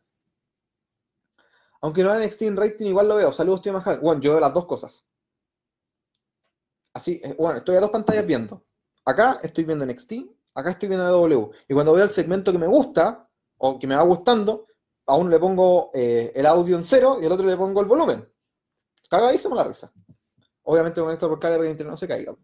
Aunque 1.81 2.03
no 2.03 2.09
la 2.13 2.25
NXT 2.25 2.43
en 2.43 2.57
rating, 2.57 2.85
igual 2.85 3.07
lo 3.07 3.15
veo. 3.15 3.31
Saludos, 3.31 3.61
tío 3.61 3.73
Majal. 3.73 3.99
Bueno, 3.99 4.21
yo 4.21 4.31
veo 4.31 4.39
las 4.39 4.53
dos 4.53 4.65
cosas. 4.65 5.05
Así, 6.93 7.21
eh, 7.23 7.35
bueno, 7.37 7.59
estoy 7.59 7.75
a 7.75 7.81
dos 7.81 7.91
pantallas 7.91 8.25
viendo. 8.25 8.63
Acá 9.05 9.39
estoy 9.41 9.63
viendo 9.63 9.85
NXT, 9.85 10.13
acá 10.53 10.71
estoy 10.71 10.89
viendo 10.89 11.07
W. 11.07 11.49
Y 11.67 11.73
cuando 11.73 11.93
veo 11.93 12.03
el 12.03 12.09
segmento 12.09 12.51
que 12.51 12.59
me 12.59 12.67
gusta, 12.67 13.27
o 13.57 13.77
que 13.77 13.87
me 13.87 13.95
va 13.95 14.01
gustando, 14.03 14.67
a 15.05 15.15
uno 15.15 15.29
le 15.29 15.39
pongo 15.39 15.91
eh, 15.93 16.31
el 16.35 16.45
audio 16.45 16.75
en 16.75 16.83
cero 16.83 17.17
y 17.21 17.25
al 17.25 17.31
otro 17.31 17.45
le 17.45 17.57
pongo 17.57 17.81
el 17.81 17.87
volumen. 17.87 18.27
Cagadísimo 19.09 19.55
la 19.55 19.63
risa. 19.63 19.91
Obviamente 20.63 21.01
con 21.01 21.11
esto 21.11 21.27
por 21.27 21.39
cara 21.39 21.55
para 21.55 21.65
que 21.65 21.71
internet 21.71 21.91
no 21.91 21.97
se 21.97 22.07
caiga. 22.07 22.35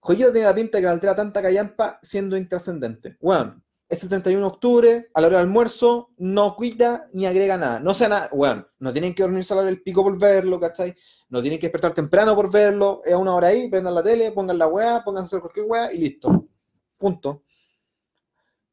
Joyita 0.00 0.32
tiene 0.32 0.48
la 0.48 0.54
pinta 0.54 0.80
que 0.80 0.86
valdrá 0.86 1.14
tanta 1.14 1.42
callampa 1.42 1.98
siendo 2.02 2.36
intrascendente. 2.36 3.16
Bueno, 3.20 3.62
es 3.88 4.02
el 4.02 4.08
31 4.08 4.40
de 4.40 4.46
octubre, 4.46 5.10
a 5.12 5.20
la 5.20 5.26
hora 5.26 5.38
del 5.38 5.46
almuerzo, 5.46 6.10
no 6.16 6.56
cuida 6.56 7.06
ni 7.12 7.26
agrega 7.26 7.58
nada. 7.58 7.80
No 7.80 7.92
sea 7.92 8.08
nada, 8.08 8.30
bueno, 8.32 8.66
no 8.78 8.92
tienen 8.92 9.14
que 9.14 9.22
dormirse 9.22 9.52
a 9.52 9.56
la 9.56 9.62
hora 9.62 9.70
del 9.70 9.82
pico 9.82 10.02
por 10.02 10.18
verlo, 10.18 10.58
¿cachai? 10.58 10.94
No 11.28 11.40
tienen 11.42 11.58
que 11.58 11.66
despertar 11.66 11.92
temprano 11.92 12.34
por 12.34 12.50
verlo, 12.50 13.02
es 13.04 13.12
a 13.12 13.18
una 13.18 13.34
hora 13.34 13.48
ahí, 13.48 13.68
prendan 13.68 13.94
la 13.94 14.02
tele, 14.02 14.32
pongan 14.32 14.58
la 14.58 14.68
weá, 14.68 15.02
pónganse 15.04 15.26
a 15.26 15.38
hacer 15.38 15.40
cualquier 15.40 15.66
weá 15.66 15.92
y 15.92 15.98
listo. 15.98 16.49
Punto. 17.00 17.44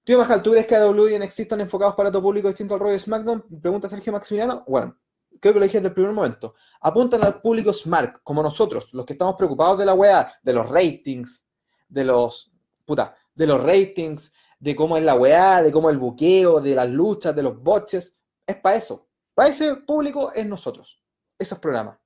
Tío 0.03 0.17
Majal, 0.17 0.43
¿tú 0.43 0.51
crees 0.51 0.67
que 0.67 0.75
AW 0.75 1.07
y 1.07 1.17
NXT 1.17 1.39
están 1.39 1.62
enfocados 1.62 1.96
para 1.96 2.12
todo 2.12 2.22
público 2.22 2.50
distinto 2.50 2.74
al 2.74 2.81
rollo 2.81 2.91
de 2.91 3.00
SmackDown? 3.00 3.41
Pregunta 3.62 3.88
Sergio 3.88 4.12
Maximiliano. 4.12 4.65
Bueno, 4.67 4.98
creo 5.39 5.53
que 5.53 5.60
lo 5.60 5.65
dije 5.65 5.77
desde 5.77 5.88
el 5.88 5.93
primer 5.93 6.12
momento, 6.12 6.55
apuntan 6.81 7.24
al 7.24 7.39
público 7.39 7.72
smart, 7.72 8.17
como 8.24 8.43
nosotros, 8.43 8.93
los 8.93 9.05
que 9.05 9.13
estamos 9.13 9.36
preocupados 9.38 9.79
de 9.79 9.86
la 9.86 9.93
weá, 9.93 10.29
de 10.43 10.51
los 10.51 10.69
ratings, 10.69 11.46
de 11.88 12.03
los, 12.03 12.51
puta, 12.86 13.15
de 13.34 13.48
los 13.48 13.63
ratings, 13.63 14.34
de 14.60 14.75
cómo 14.75 14.98
es 14.98 15.05
la 15.05 15.15
weá, 15.15 15.63
de 15.63 15.72
cómo 15.72 15.89
el 15.89 15.98
buqueo, 15.98 16.60
de 16.60 16.75
las 16.75 16.89
luchas, 16.89 17.34
de 17.34 17.43
los 17.43 17.57
boches, 17.63 18.19
es 18.46 18.57
para 18.57 18.75
eso. 18.75 19.07
Para 19.34 19.50
ese 19.50 19.74
público 19.75 20.34
es 20.34 20.46
nosotros, 20.46 21.01
esos 21.39 21.60
programas. 21.60 21.98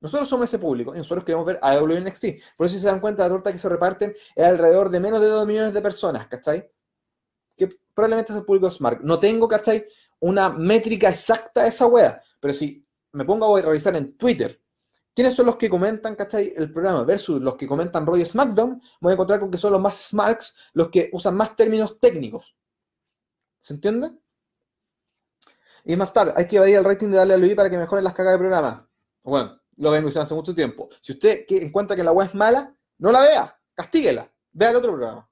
Nosotros 0.00 0.28
somos 0.28 0.48
ese 0.48 0.58
público 0.58 0.94
y 0.94 0.98
nosotros 0.98 1.24
queremos 1.24 1.46
ver 1.46 1.58
a 1.60 1.78
WNXT. 1.78 2.24
Por 2.56 2.66
eso 2.66 2.74
si 2.74 2.80
se 2.80 2.86
dan 2.86 3.00
cuenta, 3.00 3.22
la 3.24 3.28
torta 3.28 3.52
que 3.52 3.58
se 3.58 3.68
reparten 3.68 4.14
es 4.34 4.44
alrededor 4.44 4.88
de 4.88 4.98
menos 4.98 5.20
de 5.20 5.26
2 5.26 5.46
millones 5.46 5.74
de 5.74 5.82
personas, 5.82 6.26
¿cachai? 6.26 6.70
Que 7.56 7.68
probablemente 7.94 8.32
es 8.32 8.38
el 8.38 8.44
público 8.44 8.70
smart. 8.70 9.00
No 9.02 9.20
tengo, 9.20 9.46
¿cachai? 9.46 9.86
Una 10.20 10.48
métrica 10.48 11.10
exacta 11.10 11.62
de 11.62 11.68
esa 11.68 11.86
wea. 11.86 12.22
Pero 12.40 12.54
si 12.54 12.86
me 13.12 13.24
pongo 13.24 13.54
a 13.54 13.60
revisar 13.60 13.94
en 13.96 14.16
Twitter 14.16 14.58
quiénes 15.14 15.34
son 15.34 15.46
los 15.46 15.56
que 15.56 15.68
comentan, 15.68 16.16
¿cachai? 16.16 16.54
El 16.56 16.72
programa 16.72 17.04
versus 17.04 17.40
los 17.42 17.56
que 17.56 17.66
comentan 17.66 18.06
Roy 18.06 18.24
SmackDown, 18.24 18.80
voy 19.00 19.10
a 19.10 19.14
encontrar 19.14 19.40
con 19.40 19.50
que 19.50 19.58
son 19.58 19.72
los 19.72 19.80
más 19.82 20.08
smarts, 20.08 20.56
los 20.72 20.88
que 20.88 21.10
usan 21.12 21.36
más 21.36 21.54
términos 21.54 21.98
técnicos. 22.00 22.56
¿Se 23.60 23.74
entiende? 23.74 24.12
Y 25.84 25.96
más 25.96 26.12
tarde, 26.12 26.32
hay 26.36 26.46
que 26.46 26.56
evadir 26.56 26.76
el 26.76 26.84
rating 26.84 27.08
de 27.08 27.18
darle 27.18 27.34
a 27.34 27.36
Luis 27.36 27.54
para 27.54 27.68
que 27.68 27.76
mejoren 27.76 28.04
las 28.04 28.14
cagas 28.14 28.32
de 28.32 28.38
programa. 28.38 28.88
Bueno, 29.22 29.59
lo 29.80 29.90
ven 29.90 30.06
hace 30.06 30.34
mucho 30.34 30.54
tiempo. 30.54 30.88
Si 31.00 31.12
usted 31.12 31.44
encuentra 31.48 31.96
que 31.96 32.04
la 32.04 32.12
web 32.12 32.28
es 32.28 32.34
mala, 32.34 32.74
no 32.98 33.10
la 33.10 33.22
vea, 33.22 33.58
castíguela, 33.74 34.30
vea 34.52 34.70
el 34.70 34.76
otro 34.76 34.92
programa. 34.92 35.26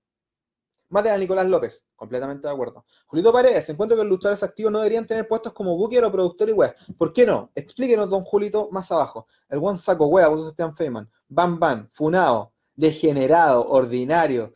Mate 0.88 1.11
a 1.11 1.19
Nicolás 1.19 1.47
López, 1.47 1.87
completamente 1.95 2.49
de 2.49 2.55
acuerdo. 2.55 2.87
Julito 3.07 3.31
Paredes, 3.31 3.69
encuentro 3.69 3.95
que 3.95 4.05
los 4.05 4.11
luchadores 4.11 4.43
activos 4.43 4.73
no 4.73 4.78
deberían 4.78 5.07
tener 5.07 5.28
puestos 5.28 5.52
como 5.52 5.76
booker 5.76 6.02
o 6.02 6.11
productor 6.11 6.49
y 6.49 6.52
web. 6.52 6.75
¿Por 6.97 7.12
qué 7.12 7.26
no? 7.26 7.50
Explíquenos, 7.55 8.09
don 8.09 8.23
Julito, 8.23 8.71
más 8.73 8.90
abajo. 8.90 9.26
El 9.50 9.59
buen 9.59 9.76
saco 9.76 10.07
wea, 10.07 10.28
vos 10.28 10.40
Sebastián 10.40 10.75
Feynman. 10.75 11.11
Bam 11.28 11.59
Bam, 11.59 11.88
Funao, 11.90 12.55
degenerado, 12.75 13.69
ordinario. 13.69 14.55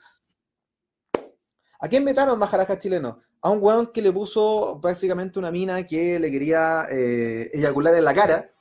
¿A 1.80 1.86
quién 1.86 2.02
metaron 2.02 2.38
Majaraja 2.38 2.78
chileno? 2.78 3.18
A 3.42 3.50
un 3.50 3.58
weón 3.62 3.88
que 3.88 4.00
le 4.00 4.10
puso 4.10 4.78
básicamente 4.80 5.38
una 5.38 5.50
mina 5.50 5.84
que 5.84 6.18
le 6.18 6.30
quería 6.30 6.86
eh, 6.90 7.50
eyacular 7.52 7.94
en 7.94 8.04
la 8.06 8.14
cara. 8.14 8.52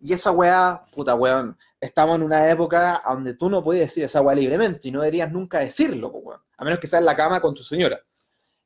Y 0.00 0.14
esa 0.14 0.30
weá, 0.30 0.82
puta 0.92 1.14
weón, 1.14 1.56
estamos 1.78 2.16
en 2.16 2.22
una 2.22 2.50
época 2.50 3.02
donde 3.06 3.34
tú 3.34 3.50
no 3.50 3.62
puedes 3.62 3.82
decir 3.82 4.04
esa 4.04 4.22
weá 4.22 4.34
libremente 4.34 4.88
y 4.88 4.90
no 4.90 5.00
deberías 5.00 5.30
nunca 5.30 5.58
decirlo, 5.58 6.08
weón. 6.08 6.40
A 6.56 6.64
menos 6.64 6.78
que 6.78 6.86
sea 6.86 6.98
en 6.98 7.04
la 7.04 7.16
cama 7.16 7.40
con 7.40 7.54
tu 7.54 7.62
señora. 7.62 8.00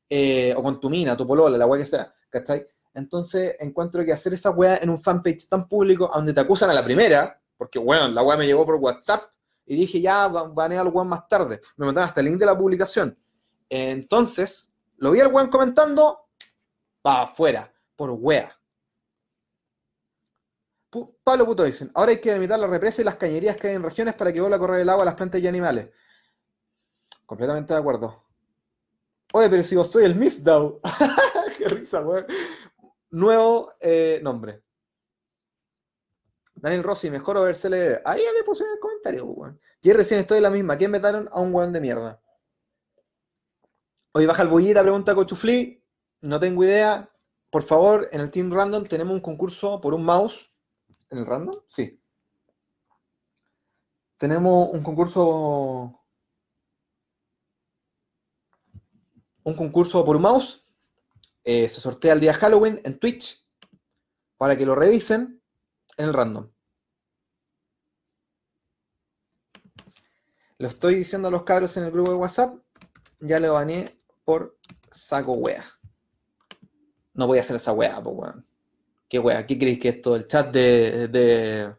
Eh, 0.08 0.54
o 0.56 0.62
con 0.62 0.78
tu 0.80 0.88
mina, 0.88 1.16
tu 1.16 1.26
polola, 1.26 1.58
la 1.58 1.66
weá 1.66 1.80
que 1.80 1.86
sea, 1.88 2.12
¿cachai? 2.30 2.66
Entonces 2.92 3.56
encuentro 3.58 4.04
que 4.04 4.12
hacer 4.12 4.34
esa 4.34 4.50
weá 4.50 4.76
en 4.76 4.90
un 4.90 5.02
fanpage 5.02 5.48
tan 5.48 5.66
público, 5.66 6.10
donde 6.14 6.32
te 6.32 6.40
acusan 6.40 6.70
a 6.70 6.74
la 6.74 6.84
primera, 6.84 7.40
porque 7.56 7.78
weón, 7.78 8.14
la 8.14 8.22
weá 8.22 8.36
me 8.36 8.46
llegó 8.46 8.64
por 8.64 8.76
WhatsApp 8.76 9.24
y 9.66 9.74
dije 9.76 10.00
ya, 10.00 10.28
banea 10.28 10.82
al 10.82 10.88
weón 10.88 11.08
más 11.08 11.26
tarde. 11.26 11.60
Me 11.76 11.86
mandaron 11.86 12.08
hasta 12.08 12.20
el 12.20 12.26
link 12.26 12.38
de 12.38 12.46
la 12.46 12.56
publicación. 12.56 13.18
Entonces, 13.68 14.74
lo 14.98 15.10
vi 15.10 15.20
al 15.20 15.32
weón 15.32 15.48
comentando, 15.48 16.28
va 17.04 17.22
afuera, 17.22 17.72
por 17.96 18.10
wea. 18.10 18.56
Pablo 21.22 21.46
Puto 21.46 21.64
dicen, 21.64 21.90
ahora 21.94 22.12
hay 22.12 22.20
que 22.20 22.32
limitar 22.32 22.58
la 22.58 22.66
represa 22.66 23.02
y 23.02 23.04
las 23.04 23.16
cañerías 23.16 23.56
que 23.56 23.68
hay 23.68 23.74
en 23.74 23.82
regiones 23.82 24.14
para 24.14 24.32
que 24.32 24.40
vuelva 24.40 24.56
a 24.56 24.58
correr 24.58 24.80
el 24.80 24.88
agua 24.88 25.02
a 25.02 25.06
las 25.06 25.14
plantas 25.14 25.40
y 25.40 25.46
animales. 25.46 25.90
Completamente 27.26 27.72
de 27.72 27.80
acuerdo. 27.80 28.24
Oye, 29.32 29.50
pero 29.50 29.62
si 29.62 29.74
vos 29.74 29.90
soy 29.90 30.04
el 30.04 30.14
Misdow. 30.14 30.80
Qué 31.58 31.68
risa. 31.68 32.04
Nuevo 33.10 33.72
eh, 33.80 34.20
nombre. 34.22 34.62
Daniel 36.54 36.82
Rossi, 36.82 37.10
mejor 37.10 37.36
o 37.36 37.42
verse 37.42 38.00
Ahí 38.04 38.22
ya 38.22 38.32
le 38.32 38.44
puse 38.44 38.64
en 38.64 38.70
el 38.70 38.78
comentario, 38.78 39.24
weón. 39.26 39.60
Yo 39.82 39.92
recién 39.92 40.20
estoy 40.20 40.38
en 40.38 40.44
la 40.44 40.50
misma. 40.50 40.78
¿Quién 40.78 40.90
metaron 40.90 41.28
a 41.32 41.40
un 41.40 41.52
weón 41.52 41.72
de 41.72 41.80
mierda? 41.80 42.20
Hoy 44.12 44.26
baja 44.26 44.42
el 44.42 44.48
bullita, 44.48 44.82
pregunta 44.82 45.14
Cochufli. 45.14 45.82
No 46.20 46.38
tengo 46.38 46.62
idea. 46.64 47.10
Por 47.50 47.64
favor, 47.64 48.08
en 48.12 48.20
el 48.20 48.30
Team 48.30 48.52
Random 48.52 48.84
tenemos 48.84 49.12
un 49.14 49.20
concurso 49.20 49.80
por 49.80 49.94
un 49.94 50.04
mouse. 50.04 50.53
¿En 51.14 51.20
el 51.20 51.26
random? 51.26 51.60
Sí. 51.68 52.02
Tenemos 54.16 54.70
un 54.72 54.82
concurso. 54.82 56.00
Un 59.44 59.54
concurso 59.54 60.04
por 60.04 60.16
un 60.16 60.22
mouse. 60.22 60.66
Eh, 61.44 61.68
se 61.68 61.80
sortea 61.80 62.14
el 62.14 62.20
día 62.20 62.34
Halloween 62.34 62.80
en 62.82 62.98
Twitch. 62.98 63.46
Para 64.36 64.56
que 64.56 64.66
lo 64.66 64.74
revisen 64.74 65.40
en 65.96 66.04
el 66.06 66.12
random. 66.12 66.50
Lo 70.58 70.66
estoy 70.66 70.96
diciendo 70.96 71.28
a 71.28 71.30
los 71.30 71.44
cabros 71.44 71.76
en 71.76 71.84
el 71.84 71.92
grupo 71.92 72.10
de 72.10 72.16
WhatsApp. 72.16 72.58
Ya 73.20 73.38
le 73.38 73.48
baneé 73.48 74.00
por 74.24 74.58
saco 74.90 75.34
wea. 75.34 75.64
No 77.12 77.28
voy 77.28 77.38
a 77.38 77.42
hacer 77.42 77.54
esa 77.54 77.72
wea, 77.72 78.02
pues 78.02 78.16
weón. 78.16 78.53
¿Qué 79.14 79.20
wea? 79.20 79.46
¿Qué 79.46 79.56
creéis 79.56 79.78
que 79.78 79.90
esto? 79.90 80.16
El 80.16 80.26
chat 80.26 80.52
de, 80.52 81.06
de, 81.06 81.72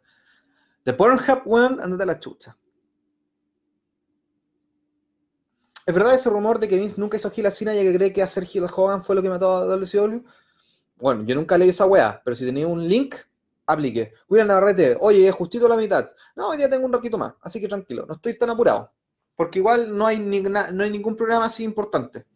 de 0.85 0.93
Pornhub, 0.93 1.41
weón, 1.43 1.81
andate 1.81 2.03
a 2.03 2.05
la 2.05 2.17
chucha. 2.17 2.57
¿Es 5.85 5.93
verdad 5.93 6.15
ese 6.15 6.29
rumor 6.29 6.59
de 6.59 6.69
que 6.69 6.77
Vince 6.77 7.01
nunca 7.01 7.17
hizo 7.17 7.29
Gil 7.29 7.45
a 7.45 7.51
Cena 7.51 7.73
ya 7.73 7.81
que 7.81 7.93
cree 7.93 8.13
que 8.13 8.23
hacer 8.23 8.45
Gil 8.45 8.63
Hogan 8.73 9.03
fue 9.03 9.17
lo 9.17 9.21
que 9.21 9.27
mató 9.27 9.51
a 9.53 9.65
WCW? 9.65 10.23
Bueno, 10.95 11.25
yo 11.25 11.35
nunca 11.35 11.57
leí 11.57 11.67
esa 11.67 11.85
wea, 11.85 12.21
pero 12.23 12.35
si 12.35 12.45
tenía 12.45 12.67
un 12.67 12.87
link, 12.87 13.15
aplique. 13.65 14.13
William 14.29 14.47
Navarrete, 14.47 14.95
oye, 15.01 15.27
es 15.27 15.35
justito 15.35 15.67
la 15.67 15.75
mitad. 15.75 16.09
No, 16.37 16.51
hoy 16.51 16.57
día 16.57 16.69
tengo 16.69 16.85
un 16.85 16.93
ratito 16.93 17.17
más, 17.17 17.33
así 17.41 17.59
que 17.59 17.67
tranquilo, 17.67 18.05
no 18.07 18.13
estoy 18.13 18.37
tan 18.37 18.49
apurado. 18.49 18.93
Porque 19.35 19.59
igual 19.59 19.93
no 19.93 20.07
hay, 20.07 20.19
no 20.19 20.83
hay 20.85 20.89
ningún 20.89 21.17
programa 21.17 21.47
así 21.47 21.65
importante. 21.65 22.27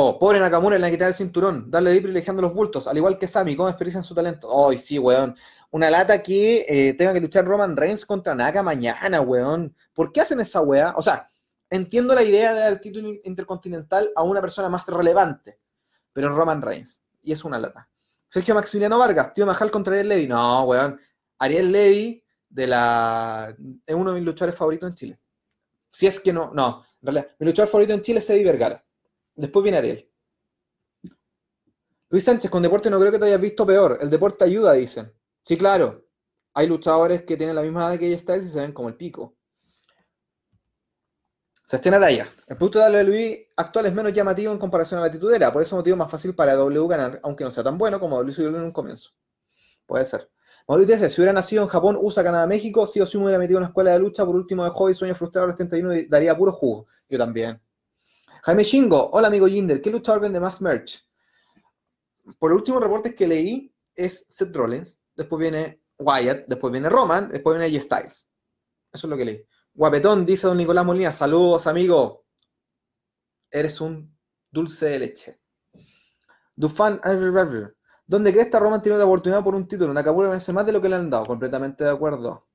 Oh, 0.00 0.16
pobre 0.16 0.38
Nakamura 0.38 0.76
en 0.76 0.82
la 0.82 0.92
quitar 0.92 1.08
el 1.08 1.14
cinturón, 1.14 1.68
darle 1.72 1.90
de 1.90 2.00
privilegiando 2.00 2.40
los 2.40 2.54
bultos, 2.54 2.86
al 2.86 2.96
igual 2.96 3.18
que 3.18 3.26
Sami, 3.26 3.56
¿cómo 3.56 3.68
experiencia 3.68 3.98
en 3.98 4.04
su 4.04 4.14
talento? 4.14 4.68
Ay, 4.68 4.78
sí, 4.78 4.96
weón. 4.96 5.34
Una 5.72 5.90
lata 5.90 6.22
que 6.22 6.64
eh, 6.68 6.94
tenga 6.94 7.12
que 7.12 7.20
luchar 7.20 7.44
Roman 7.44 7.76
Reigns 7.76 8.06
contra 8.06 8.32
Naka 8.32 8.62
mañana, 8.62 9.20
weón. 9.22 9.74
¿Por 9.92 10.12
qué 10.12 10.20
hacen 10.20 10.38
esa 10.38 10.60
weá? 10.60 10.94
O 10.96 11.02
sea, 11.02 11.28
entiendo 11.68 12.14
la 12.14 12.22
idea 12.22 12.54
de 12.54 12.60
dar 12.60 12.72
el 12.74 12.80
título 12.80 13.10
intercontinental 13.24 14.08
a 14.14 14.22
una 14.22 14.40
persona 14.40 14.68
más 14.68 14.86
relevante, 14.86 15.58
pero 16.12 16.28
Roman 16.28 16.62
Reigns, 16.62 17.02
y 17.24 17.32
es 17.32 17.42
una 17.42 17.58
lata. 17.58 17.88
Sergio 18.28 18.54
Maximiliano 18.54 19.00
Vargas, 19.00 19.34
tío 19.34 19.46
Majal 19.46 19.68
contra 19.68 19.94
Ariel 19.94 20.10
Levy. 20.10 20.28
No, 20.28 20.62
weón. 20.62 21.00
Ariel 21.40 21.72
Levy 21.72 22.22
de 22.48 22.66
la... 22.68 23.52
es 23.84 23.94
uno 23.96 24.12
de 24.12 24.20
mis 24.20 24.24
luchadores 24.24 24.56
favoritos 24.56 24.90
en 24.90 24.94
Chile. 24.94 25.18
Si 25.90 26.06
es 26.06 26.20
que 26.20 26.32
no, 26.32 26.52
no. 26.54 26.84
En 27.02 27.06
realidad, 27.06 27.34
mi 27.40 27.46
luchador 27.46 27.68
favorito 27.68 27.94
en 27.94 28.00
Chile 28.00 28.20
es 28.20 28.30
Eddie 28.30 28.44
Vergara. 28.44 28.84
Después 29.38 29.62
viene 29.62 29.78
Ariel. 29.78 30.10
Luis 32.10 32.24
Sánchez, 32.24 32.50
con 32.50 32.60
deporte 32.60 32.90
no 32.90 32.98
creo 32.98 33.12
que 33.12 33.20
te 33.20 33.26
hayas 33.26 33.40
visto 33.40 33.64
peor. 33.64 33.98
El 34.00 34.10
deporte 34.10 34.44
ayuda, 34.44 34.72
dicen. 34.72 35.12
Sí, 35.44 35.56
claro. 35.56 36.04
Hay 36.54 36.66
luchadores 36.66 37.22
que 37.22 37.36
tienen 37.36 37.54
la 37.54 37.62
misma 37.62 37.86
edad 37.86 37.98
que 38.00 38.06
ella 38.06 38.16
está 38.16 38.36
y 38.36 38.48
se 38.48 38.60
ven 38.60 38.72
como 38.72 38.88
el 38.88 38.96
pico. 38.96 39.36
Sebastián 41.64 41.94
Araya. 41.94 42.28
El 42.48 42.56
producto 42.56 42.80
de 42.80 43.04
Luis 43.04 43.38
actual 43.56 43.86
es 43.86 43.94
menos 43.94 44.12
llamativo 44.12 44.52
en 44.52 44.58
comparación 44.58 44.98
a 44.98 45.04
la 45.04 45.10
titudera. 45.10 45.52
Por 45.52 45.62
ese 45.62 45.76
motivo 45.76 45.94
es 45.94 45.98
más 45.98 46.10
fácil 46.10 46.34
para 46.34 46.54
W 46.54 46.88
ganar, 46.88 47.20
aunque 47.22 47.44
no 47.44 47.52
sea 47.52 47.62
tan 47.62 47.78
bueno 47.78 48.00
como 48.00 48.16
W 48.16 48.48
en 48.48 48.62
un 48.64 48.72
comienzo. 48.72 49.10
Puede 49.86 50.04
ser. 50.04 50.28
Mauricio 50.66 50.96
dice, 50.96 51.08
si 51.10 51.20
hubiera 51.20 51.32
nacido 51.32 51.62
en 51.62 51.68
Japón, 51.68 51.96
USA, 52.00 52.24
Canadá, 52.24 52.46
México, 52.48 52.86
sí 52.88 53.00
o 53.00 53.06
sí 53.06 53.16
me 53.18 53.24
hubiera 53.24 53.38
metido 53.38 53.58
en 53.58 53.62
una 53.62 53.68
escuela 53.68 53.92
de 53.92 54.00
lucha, 54.00 54.26
por 54.26 54.34
último 54.34 54.64
de 54.64 54.70
hobby, 54.70 54.94
sueño 54.94 55.14
frustrado 55.14 55.44
a 55.44 55.48
los 55.48 55.56
31 55.56 55.94
y 55.94 56.06
daría 56.06 56.36
puro 56.36 56.52
jugo. 56.52 56.88
Yo 57.08 57.18
también. 57.18 57.60
Jaime 58.48 58.64
Shingo, 58.64 59.10
hola 59.12 59.28
amigo 59.28 59.46
Jinder, 59.46 59.82
¿qué 59.82 59.90
luchador 59.90 60.22
vende 60.22 60.40
más 60.40 60.62
merch? 60.62 61.06
Por 62.38 62.50
los 62.50 62.60
últimos 62.60 62.82
reportes 62.82 63.14
que 63.14 63.28
leí, 63.28 63.70
es 63.94 64.24
Seth 64.30 64.56
Rollins, 64.56 65.02
después 65.14 65.38
viene 65.38 65.82
Wyatt, 65.98 66.46
después 66.46 66.72
viene 66.72 66.88
Roman, 66.88 67.28
después 67.28 67.58
viene 67.58 67.78
Styles. 67.78 68.26
Eso 68.90 69.06
es 69.06 69.10
lo 69.10 69.18
que 69.18 69.26
leí. 69.26 69.46
Guapetón, 69.74 70.24
dice 70.24 70.46
don 70.46 70.56
Nicolás 70.56 70.86
Molina, 70.86 71.12
saludos 71.12 71.66
amigo. 71.66 72.24
Eres 73.50 73.82
un 73.82 74.16
dulce 74.50 74.86
de 74.86 74.98
leche. 74.98 75.40
Dufan, 76.56 77.02
¿Dónde 78.06 78.32
crees 78.32 78.50
que 78.50 78.58
Roman 78.58 78.80
tiene 78.80 78.96
una 78.96 79.04
oportunidad 79.04 79.44
por 79.44 79.56
un 79.56 79.68
título? 79.68 79.92
Nakamura 79.92 80.32
hace 80.32 80.54
más 80.54 80.64
de 80.64 80.72
lo 80.72 80.80
que 80.80 80.88
le 80.88 80.96
han 80.96 81.10
dado. 81.10 81.26
Completamente 81.26 81.84
de 81.84 81.90
acuerdo. 81.90 82.47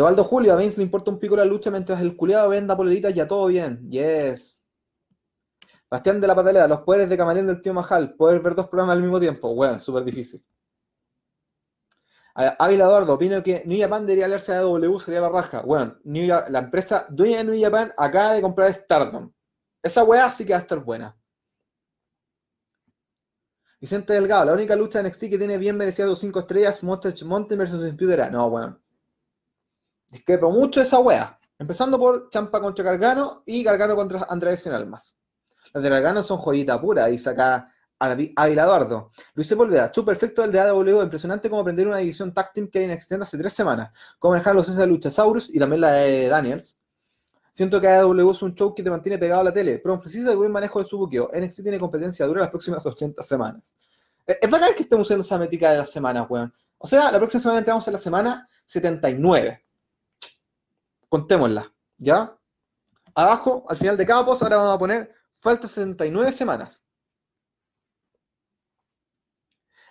Teobaldo 0.00 0.24
Julio, 0.24 0.54
a 0.54 0.56
Vince 0.56 0.78
le 0.78 0.84
importa 0.84 1.10
un 1.10 1.18
pico 1.18 1.36
la 1.36 1.44
lucha 1.44 1.70
mientras 1.70 2.00
el 2.00 2.16
culiado 2.16 2.48
venda 2.48 2.74
poleritas, 2.74 3.12
ya 3.12 3.28
todo 3.28 3.48
bien. 3.48 3.86
Yes. 3.86 4.64
Bastián 5.90 6.18
de 6.18 6.26
la 6.26 6.34
Patalera, 6.34 6.66
los 6.66 6.80
poderes 6.80 7.06
de 7.06 7.18
Camarón 7.18 7.46
del 7.46 7.60
tío 7.60 7.74
Majal. 7.74 8.14
Poder 8.14 8.40
ver 8.40 8.54
dos 8.54 8.66
programas 8.68 8.96
al 8.96 9.02
mismo 9.02 9.20
tiempo. 9.20 9.54
Bueno, 9.54 9.78
súper 9.78 10.02
difícil. 10.04 10.42
Ávila 12.34 12.84
Eduardo, 12.84 13.12
opino 13.12 13.42
que 13.42 13.62
New 13.66 13.78
Japan 13.78 14.06
debería 14.06 14.24
aliarse 14.24 14.54
a 14.54 14.60
W, 14.62 14.98
sería 15.00 15.20
la 15.20 15.28
raja. 15.28 15.60
Bueno, 15.60 15.98
la 16.02 16.58
empresa 16.60 17.04
dueña 17.10 17.36
de 17.36 17.44
New 17.44 17.62
Japan 17.62 17.92
acaba 17.98 18.32
de 18.32 18.40
comprar 18.40 18.72
Stardom. 18.72 19.30
Esa 19.82 20.02
weá 20.02 20.30
sí 20.30 20.46
que 20.46 20.54
va 20.54 20.60
a 20.60 20.62
estar 20.62 20.82
buena. 20.82 21.14
Vicente 23.78 24.14
Delgado, 24.14 24.46
la 24.46 24.54
única 24.54 24.74
lucha 24.74 25.00
en 25.00 25.08
NXT 25.08 25.20
que 25.28 25.36
tiene 25.36 25.58
bien 25.58 25.76
merecido 25.76 26.16
5 26.16 26.38
estrellas, 26.38 26.82
Monster 26.82 27.12
versus 27.58 27.86
Computer. 27.86 28.32
No, 28.32 28.48
bueno. 28.48 28.80
Discrepo 30.10 30.50
mucho 30.50 30.80
esa 30.80 30.98
wea. 30.98 31.38
Empezando 31.58 31.98
por 31.98 32.28
Champa 32.30 32.60
contra 32.60 32.84
Gargano 32.84 33.42
y 33.46 33.62
Gargano 33.62 33.94
contra 33.94 34.26
Andrés 34.28 34.66
en 34.66 34.72
Almas. 34.72 35.18
Las 35.72 35.82
de 35.82 35.90
Gargano 35.90 36.22
son 36.22 36.38
joyita 36.38 36.80
pura, 36.80 37.06
dice 37.06 37.30
acá 37.30 37.70
Ávila 37.98 38.64
Eduardo. 38.64 39.10
Luis 39.34 39.46
Sepúlveda, 39.46 39.92
chu 39.92 40.04
perfecto 40.04 40.42
el 40.42 40.50
de 40.50 40.60
AW, 40.60 41.02
impresionante 41.02 41.50
como 41.50 41.60
aprender 41.60 41.86
una 41.86 41.98
división 41.98 42.32
tag 42.32 42.52
team 42.52 42.68
que 42.68 42.78
hay 42.78 42.84
en 42.86 42.92
extend 42.92 43.22
hace 43.22 43.36
tres 43.36 43.52
semanas. 43.52 43.90
Cómo 44.18 44.32
manejar 44.32 44.54
los 44.54 44.74
de 44.74 44.86
Luchasaurus 44.86 45.50
y 45.52 45.58
también 45.58 45.82
la 45.82 45.92
de 45.92 46.28
Daniels. 46.28 46.78
Siento 47.52 47.78
que 47.78 47.88
AW 47.88 48.30
es 48.30 48.42
un 48.42 48.54
show 48.54 48.74
que 48.74 48.82
te 48.82 48.90
mantiene 48.90 49.18
pegado 49.18 49.42
a 49.42 49.44
la 49.44 49.52
tele, 49.52 49.78
pero 49.78 50.00
precisa 50.00 50.30
el 50.30 50.38
buen 50.38 50.50
manejo 50.50 50.80
de 50.80 50.86
su 50.86 50.96
buqueo. 50.96 51.28
NXT 51.32 51.62
tiene 51.62 51.78
competencia 51.78 52.26
dura 52.26 52.40
las 52.40 52.50
próximas 52.50 52.84
80 52.86 53.22
semanas. 53.22 53.74
Es 54.26 54.48
bacán 54.48 54.74
que 54.74 54.84
estemos 54.84 55.06
usando 55.06 55.22
esa 55.22 55.36
métrica 55.36 55.70
de 55.72 55.78
las 55.78 55.90
semanas, 55.90 56.26
weón. 56.30 56.54
O 56.78 56.86
sea, 56.86 57.12
la 57.12 57.18
próxima 57.18 57.42
semana 57.42 57.58
entramos 57.58 57.86
en 57.86 57.92
la 57.92 57.98
semana 57.98 58.48
79. 58.64 59.62
Contémosla, 61.10 61.74
¿ya? 61.98 62.38
Abajo, 63.14 63.66
al 63.68 63.76
final 63.76 63.96
de 63.96 64.06
cada 64.06 64.20
ahora 64.20 64.56
vamos 64.56 64.74
a 64.74 64.78
poner 64.78 65.12
falta 65.32 65.66
79 65.66 66.32
semanas. 66.32 66.82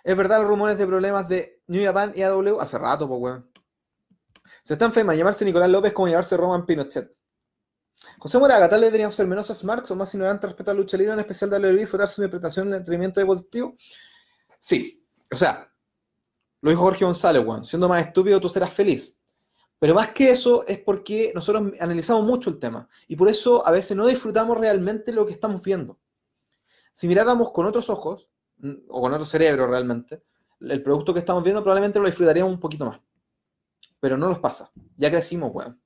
¿Es 0.02 0.16
verdad 0.16 0.40
los 0.40 0.48
rumores 0.48 0.78
de 0.78 0.86
problemas 0.86 1.28
de 1.28 1.62
New 1.66 1.84
Japan 1.84 2.12
y 2.14 2.22
AW? 2.22 2.58
Hace 2.58 2.78
rato, 2.78 3.06
pues, 3.06 3.20
weón. 3.20 3.50
Se 4.62 4.72
está 4.72 4.86
enferma 4.86 5.14
llamarse 5.14 5.44
Nicolás 5.44 5.70
López 5.70 5.92
como 5.92 6.08
llamarse 6.08 6.38
Roman 6.38 6.64
Pinochet. 6.64 7.14
José 8.18 8.38
Moraga, 8.38 8.68
tal 8.68 8.80
vez 8.80 8.88
deberíamos 8.88 9.14
ser 9.14 9.26
menos 9.26 9.48
smarts 9.48 9.90
o 9.90 9.96
más 9.96 10.14
ignorantes 10.14 10.48
respecto 10.48 10.70
a 10.70 10.74
la 10.74 10.80
lucha 10.80 10.96
libre, 10.96 11.12
en 11.12 11.20
especial 11.20 11.50
la 11.50 11.70
y 11.70 11.76
disfrutar 11.76 12.08
su 12.08 12.22
interpretación 12.22 12.70
del 12.70 12.78
entretenimiento 12.78 13.20
deportivo. 13.20 13.76
Sí, 14.58 15.06
o 15.30 15.36
sea, 15.36 15.70
lo 16.62 16.70
dijo 16.70 16.82
Jorge 16.82 17.04
González, 17.04 17.44
weón. 17.44 17.64
Siendo 17.66 17.88
más 17.88 18.06
estúpido, 18.06 18.40
tú 18.40 18.48
serás 18.48 18.72
feliz. 18.72 19.19
Pero 19.80 19.94
más 19.94 20.10
que 20.10 20.30
eso 20.30 20.64
es 20.66 20.78
porque 20.78 21.32
nosotros 21.34 21.72
analizamos 21.80 22.26
mucho 22.26 22.50
el 22.50 22.58
tema 22.58 22.86
y 23.08 23.16
por 23.16 23.28
eso 23.28 23.66
a 23.66 23.70
veces 23.70 23.96
no 23.96 24.06
disfrutamos 24.06 24.58
realmente 24.58 25.10
lo 25.10 25.24
que 25.24 25.32
estamos 25.32 25.62
viendo. 25.62 25.98
Si 26.92 27.08
miráramos 27.08 27.50
con 27.50 27.64
otros 27.64 27.88
ojos, 27.88 28.30
o 28.88 29.00
con 29.00 29.12
otro 29.14 29.24
cerebro 29.24 29.66
realmente, 29.66 30.22
el 30.60 30.82
producto 30.82 31.14
que 31.14 31.20
estamos 31.20 31.42
viendo 31.42 31.62
probablemente 31.62 31.98
lo 31.98 32.04
disfrutaríamos 32.04 32.52
un 32.52 32.60
poquito 32.60 32.84
más. 32.84 33.00
Pero 33.98 34.18
no 34.18 34.28
nos 34.28 34.38
pasa. 34.38 34.70
Ya 34.98 35.10
crecimos, 35.10 35.50
weón. 35.54 35.80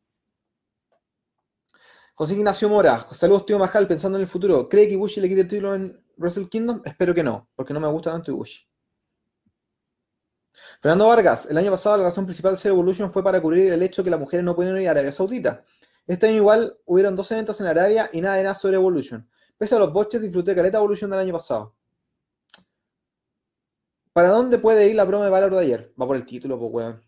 José 2.16 2.34
Ignacio 2.34 2.68
Mora, 2.68 3.06
saludos 3.12 3.46
tío 3.46 3.60
Majal, 3.60 3.86
pensando 3.86 4.18
en 4.18 4.22
el 4.22 4.28
futuro. 4.28 4.68
¿Cree 4.68 4.88
que 4.88 4.94
Ibushi 4.94 5.20
le 5.20 5.28
quite 5.28 5.42
el 5.42 5.48
título 5.48 5.74
en 5.74 6.04
Wrestle 6.16 6.48
Kingdom? 6.48 6.82
Espero 6.84 7.14
que 7.14 7.22
no, 7.22 7.48
porque 7.54 7.72
no 7.72 7.78
me 7.78 7.88
gusta 7.88 8.10
tanto 8.10 8.32
Ibushi. 8.32 8.66
Fernando 10.80 11.08
Vargas, 11.08 11.46
el 11.50 11.58
año 11.58 11.70
pasado 11.70 11.96
la 11.96 12.04
razón 12.04 12.24
principal 12.24 12.52
de 12.52 12.58
ser 12.58 12.70
Evolution 12.70 13.10
fue 13.10 13.22
para 13.22 13.40
cubrir 13.40 13.72
el 13.72 13.82
hecho 13.82 14.04
que 14.04 14.10
las 14.10 14.20
mujeres 14.20 14.44
no 14.44 14.54
pueden 14.54 14.76
ir 14.80 14.88
a 14.88 14.92
Arabia 14.92 15.12
Saudita. 15.12 15.64
Este 16.06 16.26
año 16.26 16.36
igual 16.36 16.76
hubieron 16.84 17.16
dos 17.16 17.30
eventos 17.32 17.60
en 17.60 17.66
Arabia 17.66 18.10
y 18.12 18.20
nada 18.20 18.36
de 18.36 18.42
nada 18.42 18.54
sobre 18.54 18.76
Evolution. 18.76 19.28
Pese 19.56 19.74
a 19.74 19.78
los 19.78 19.92
boches, 19.92 20.22
disfruté 20.22 20.50
de 20.50 20.56
Caleta 20.56 20.78
Evolution 20.78 21.10
del 21.10 21.20
año 21.20 21.32
pasado. 21.32 21.74
¿Para 24.12 24.28
dónde 24.28 24.58
puede 24.58 24.86
ir 24.86 24.94
la 24.94 25.04
broma 25.04 25.24
de 25.24 25.30
valor 25.30 25.52
de 25.52 25.60
ayer? 25.60 25.92
Va 26.00 26.06
por 26.06 26.16
el 26.16 26.24
título, 26.24 26.58
pues 26.58 26.72
weón. 26.72 27.02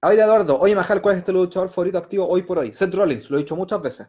A 0.00 0.08
ver, 0.10 0.20
Eduardo, 0.20 0.58
oye 0.60 0.76
Majal, 0.76 1.02
¿cuál 1.02 1.16
es 1.16 1.18
este 1.18 1.32
luchador 1.32 1.68
favorito 1.68 1.98
activo 1.98 2.26
hoy 2.28 2.42
por 2.42 2.58
hoy? 2.58 2.72
Seth 2.72 2.94
Rollins, 2.94 3.28
lo 3.28 3.36
he 3.36 3.40
dicho 3.40 3.56
muchas 3.56 3.82
veces. 3.82 4.08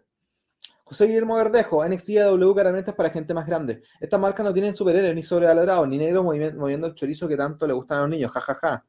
José 0.89 1.05
Guillermo 1.05 1.35
Verdejo, 1.35 1.87
NXT 1.87 2.09
y 2.09 2.17
AW 2.17 2.59
herramientas 2.59 2.95
para 2.95 3.11
gente 3.11 3.31
más 3.35 3.45
grande. 3.45 3.83
Estas 3.99 4.19
marcas 4.19 4.43
no 4.43 4.51
tienen 4.51 4.73
superhéroes 4.73 5.13
ni 5.13 5.21
sobrevalorados, 5.21 5.87
ni 5.87 5.99
negros 5.99 6.23
moviendo 6.23 6.87
el 6.87 6.95
chorizo 6.95 7.27
que 7.27 7.37
tanto 7.37 7.67
le 7.67 7.73
gustan 7.73 7.99
a 7.99 8.01
los 8.01 8.09
niños, 8.09 8.31
jajaja. 8.31 8.59
Ja, 8.59 8.77
ja. 8.77 8.85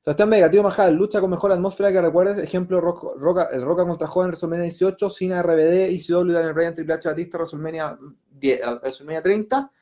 Sebastián 0.00 0.30
Vega, 0.30 0.50
tío 0.50 0.62
Majal, 0.62 0.94
lucha 0.94 1.20
con 1.20 1.28
mejor 1.30 1.52
atmósfera 1.52 1.92
que 1.92 2.00
recuerdes. 2.00 2.38
Ejemplo, 2.38 2.80
Roca, 2.80 3.86
contra 3.86 4.08
Joven 4.08 4.28
WrestleMania 4.28 4.64
18, 4.64 5.10
Cina 5.10 5.42
RBD, 5.42 5.90
ICW, 5.90 6.32
Daniel 6.32 6.54
Bryan, 6.54 6.74
Triple 6.74 6.94
H, 6.94 7.08
Batista, 7.10 7.36
WrestleMania, 7.36 7.98
10, 8.30 8.60
WrestleMania 8.80 9.22
30. 9.22 9.72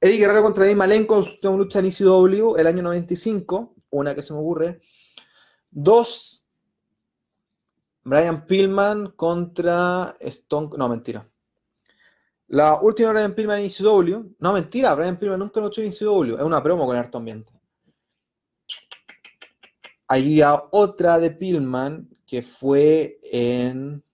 Eddie 0.00 0.18
Guerrero 0.18 0.42
contra 0.42 0.64
Dean 0.64 0.78
Malenko, 0.78 1.26
lucha 1.42 1.80
en 1.80 1.86
ICW 1.86 2.56
el 2.56 2.66
año 2.68 2.82
95, 2.82 3.74
una 3.90 4.14
que 4.14 4.22
se 4.22 4.32
me 4.32 4.38
ocurre. 4.38 4.80
Dos, 5.70 6.35
Brian 8.06 8.46
Pillman 8.46 9.10
contra 9.16 10.14
Stone. 10.20 10.70
No, 10.78 10.88
mentira. 10.88 11.28
La 12.46 12.80
última 12.80 13.10
Brian 13.10 13.34
Pillman 13.34 13.58
en 13.58 13.66
ECW. 13.66 14.36
No, 14.38 14.52
mentira, 14.52 14.94
Brian 14.94 15.16
Pillman 15.16 15.40
nunca 15.40 15.60
lo 15.60 15.66
hecho 15.66 15.80
en 15.80 15.88
ECW. 15.88 16.36
Es 16.36 16.44
una 16.44 16.62
promo 16.62 16.86
con 16.86 16.96
harto 16.96 17.18
ambiente. 17.18 17.52
Había 20.06 20.54
otra 20.70 21.18
de 21.18 21.32
Pillman 21.32 22.08
que 22.24 22.42
fue 22.42 23.18
en. 23.24 24.04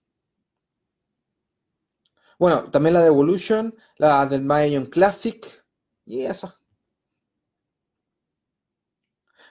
Bueno, 2.39 2.71
también 2.71 2.95
la 2.95 3.03
de 3.03 3.09
Evolution, 3.09 3.75
la 3.99 4.25
del 4.25 4.41
Mayon 4.41 4.87
Classic. 4.87 5.47
Y 6.07 6.23
eso. 6.23 6.55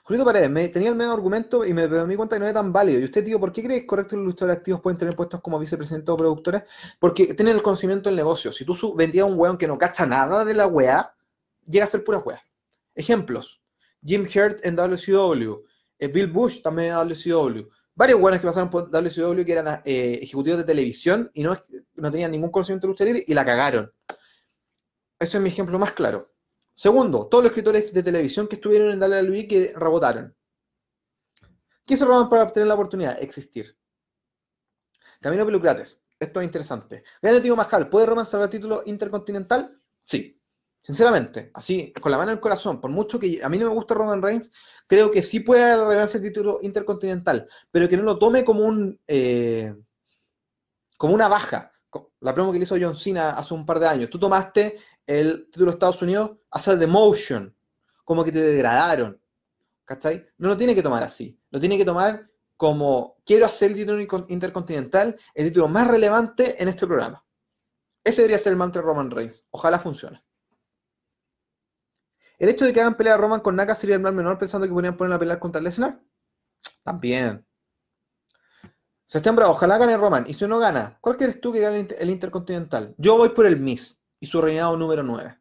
Julito 0.04 0.24
Paredes, 0.24 0.50
me, 0.50 0.68
tenía 0.68 0.88
el 0.88 0.96
medio 0.96 1.12
argumento 1.12 1.64
y 1.64 1.72
me, 1.72 1.86
di 1.86 2.16
cuenta 2.16 2.34
que 2.34 2.40
no 2.40 2.46
era 2.46 2.54
tan 2.54 2.72
válido. 2.72 3.00
¿Y 3.00 3.04
usted, 3.04 3.24
tío, 3.24 3.38
por 3.38 3.52
qué 3.52 3.62
crees 3.62 3.84
correcto 3.84 4.10
que 4.10 4.16
los 4.16 4.26
luchadores 4.26 4.58
activos 4.58 4.80
pueden 4.80 4.98
tener 4.98 5.14
puestos 5.14 5.40
como 5.40 5.60
vicepresidente 5.60 6.10
o 6.10 6.16
productores? 6.16 6.64
Porque 6.98 7.34
tienen 7.34 7.54
el 7.54 7.62
conocimiento 7.62 8.08
del 8.08 8.16
negocio. 8.16 8.52
Si 8.52 8.64
tú 8.64 8.94
vendías 8.96 9.22
a 9.22 9.26
un 9.26 9.38
weón 9.38 9.56
que 9.56 9.68
no 9.68 9.78
cacha 9.78 10.04
nada 10.04 10.44
de 10.44 10.54
la 10.54 10.66
weá, 10.66 11.14
llega 11.68 11.84
a 11.84 11.88
ser 11.88 12.02
pura 12.02 12.18
weá. 12.18 12.42
Ejemplos. 12.96 13.62
Jim 14.04 14.22
Hurt 14.22 14.64
en 14.66 14.74
WCW. 14.74 15.64
Eh, 15.98 16.08
Bill 16.08 16.26
Bush 16.26 16.62
también 16.62 16.88
en 16.88 16.94
WCW. 16.94 17.68
Varios 17.94 18.20
weones 18.20 18.40
que 18.40 18.46
pasaron 18.48 18.70
por 18.70 18.90
WCW 18.90 19.44
que 19.44 19.52
eran 19.52 19.82
eh, 19.84 20.18
ejecutivos 20.20 20.58
de 20.58 20.64
televisión 20.64 21.30
y 21.32 21.44
no, 21.44 21.56
no 21.94 22.10
tenían 22.10 22.32
ningún 22.32 22.50
conocimiento 22.50 22.88
de 22.88 22.90
lucha 22.90 23.04
libre 23.04 23.22
y 23.24 23.34
la 23.34 23.44
cagaron. 23.44 23.92
Ese 25.16 25.36
es 25.36 25.42
mi 25.42 25.50
ejemplo 25.50 25.78
más 25.78 25.92
claro. 25.92 26.31
Segundo, 26.74 27.26
todos 27.26 27.44
los 27.44 27.50
escritores 27.50 27.92
de 27.92 28.02
televisión 28.02 28.48
que 28.48 28.56
estuvieron 28.56 28.90
en 28.90 28.98
Dale 28.98 29.16
a 29.16 29.22
Luis 29.22 29.46
que 29.46 29.72
rebotaron. 29.76 30.34
¿Qué 31.84 31.96
se 31.96 32.04
roban 32.04 32.28
para 32.28 32.44
obtener 32.44 32.68
la 32.68 32.74
oportunidad? 32.74 33.20
Existir. 33.22 33.76
Camino 35.20 35.44
Pelucrates. 35.44 36.00
Esto 36.18 36.40
es 36.40 36.46
interesante. 36.46 37.02
Grande 37.20 37.40
tío 37.40 37.56
Majal, 37.56 37.88
¿puede 37.88 38.06
Roman 38.06 38.26
salvar 38.26 38.46
el 38.46 38.52
título 38.52 38.82
intercontinental? 38.86 39.72
Sí. 40.04 40.38
Sinceramente, 40.80 41.52
así, 41.54 41.92
con 42.00 42.10
la 42.10 42.18
mano 42.18 42.32
en 42.32 42.38
el 42.38 42.40
corazón, 42.40 42.80
por 42.80 42.90
mucho 42.90 43.18
que 43.18 43.40
a 43.42 43.48
mí 43.48 43.56
no 43.56 43.68
me 43.68 43.74
gusta 43.74 43.94
Roman 43.94 44.20
Reigns, 44.20 44.50
creo 44.88 45.12
que 45.12 45.22
sí 45.22 45.38
puede 45.38 45.76
relevarse 45.76 46.18
el 46.18 46.24
título 46.24 46.58
intercontinental, 46.60 47.48
pero 47.70 47.88
que 47.88 47.96
no 47.96 48.02
lo 48.02 48.18
tome 48.18 48.44
como 48.44 48.64
un 48.64 49.00
eh, 49.06 49.72
como 50.96 51.14
una 51.14 51.28
baja. 51.28 51.72
La 52.20 52.32
promo 52.34 52.52
que 52.52 52.58
le 52.58 52.64
hizo 52.64 52.76
John 52.80 52.96
Cena 52.96 53.30
hace 53.30 53.54
un 53.54 53.66
par 53.66 53.78
de 53.78 53.88
años. 53.88 54.10
Tú 54.10 54.18
tomaste 54.18 54.78
el 55.06 55.46
título 55.46 55.66
de 55.66 55.74
Estados 55.74 56.02
Unidos 56.02 56.32
hace 56.50 56.76
demotion, 56.76 57.54
como 58.04 58.24
que 58.24 58.32
te 58.32 58.40
degradaron. 58.40 59.20
¿Cachai? 59.84 60.26
No 60.38 60.48
lo 60.48 60.56
tiene 60.56 60.74
que 60.74 60.82
tomar 60.82 61.02
así. 61.02 61.38
Lo 61.50 61.60
tiene 61.60 61.76
que 61.76 61.84
tomar 61.84 62.28
como 62.56 63.16
quiero 63.26 63.46
hacer 63.46 63.72
el 63.72 63.76
título 63.76 64.24
intercontinental, 64.28 65.18
el 65.34 65.48
título 65.48 65.68
más 65.68 65.88
relevante 65.88 66.62
en 66.62 66.68
este 66.68 66.86
programa. 66.86 67.24
Ese 68.04 68.22
debería 68.22 68.38
ser 68.38 68.52
el 68.52 68.58
mantra 68.58 68.80
de 68.80 68.86
Roman 68.86 69.10
Reigns. 69.10 69.44
Ojalá 69.50 69.78
funcione. 69.78 70.24
El 72.38 72.48
hecho 72.48 72.64
de 72.64 72.72
que 72.72 72.80
hagan 72.80 72.96
pelea 72.96 73.14
a 73.14 73.16
Roman 73.16 73.40
con 73.40 73.56
Naka 73.56 73.74
sería 73.74 73.96
el 73.96 74.02
mal 74.02 74.14
menor 74.14 74.38
pensando 74.38 74.66
que 74.66 74.72
podrían 74.72 74.96
poner 74.96 75.12
a 75.12 75.18
pelear 75.18 75.38
contra 75.38 75.60
Lesnar. 75.60 76.00
También. 76.82 77.46
Sebastián 79.04 79.36
Bravo, 79.36 79.52
ojalá 79.52 79.78
gane 79.78 79.96
Roman. 79.96 80.24
Y 80.26 80.34
si 80.34 80.46
no 80.46 80.58
gana, 80.58 80.98
¿cuál 81.00 81.16
quieres 81.16 81.40
tú 81.40 81.52
que 81.52 81.60
gane 81.60 81.86
el 81.98 82.10
Intercontinental? 82.10 82.94
Yo 82.98 83.16
voy 83.16 83.28
por 83.30 83.46
el 83.46 83.58
Miss 83.58 84.01
y 84.22 84.26
su 84.26 84.40
reinado 84.40 84.76
número 84.76 85.02
9. 85.02 85.36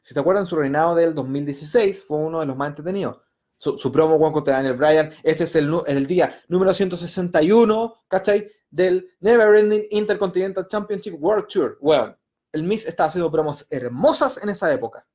Si 0.00 0.14
se 0.14 0.20
acuerdan, 0.20 0.46
su 0.46 0.56
reinado 0.56 0.94
del 0.94 1.14
2016 1.14 2.04
fue 2.04 2.16
uno 2.16 2.40
de 2.40 2.46
los 2.46 2.56
más 2.56 2.70
entretenidos. 2.70 3.20
Su, 3.50 3.92
promo 3.92 4.18
con 4.18 4.32
contra 4.32 4.54
Daniel 4.54 4.76
Bryan, 4.76 5.12
este 5.22 5.44
es 5.44 5.54
el, 5.56 6.06
día 6.06 6.42
número 6.48 6.72
161, 6.72 8.04
¿cachai? 8.08 8.50
Del 8.70 9.14
Never 9.20 9.54
Ending 9.56 9.86
Intercontinental 9.90 10.66
Championship 10.66 11.16
World 11.18 11.46
Tour. 11.48 11.78
Bueno, 11.82 12.16
el 12.50 12.62
Miss 12.62 12.86
estaba 12.86 13.08
haciendo 13.08 13.30
promos 13.30 13.66
hermosas 13.68 14.42
en 14.42 14.48
esa 14.48 14.72
época. 14.72 15.06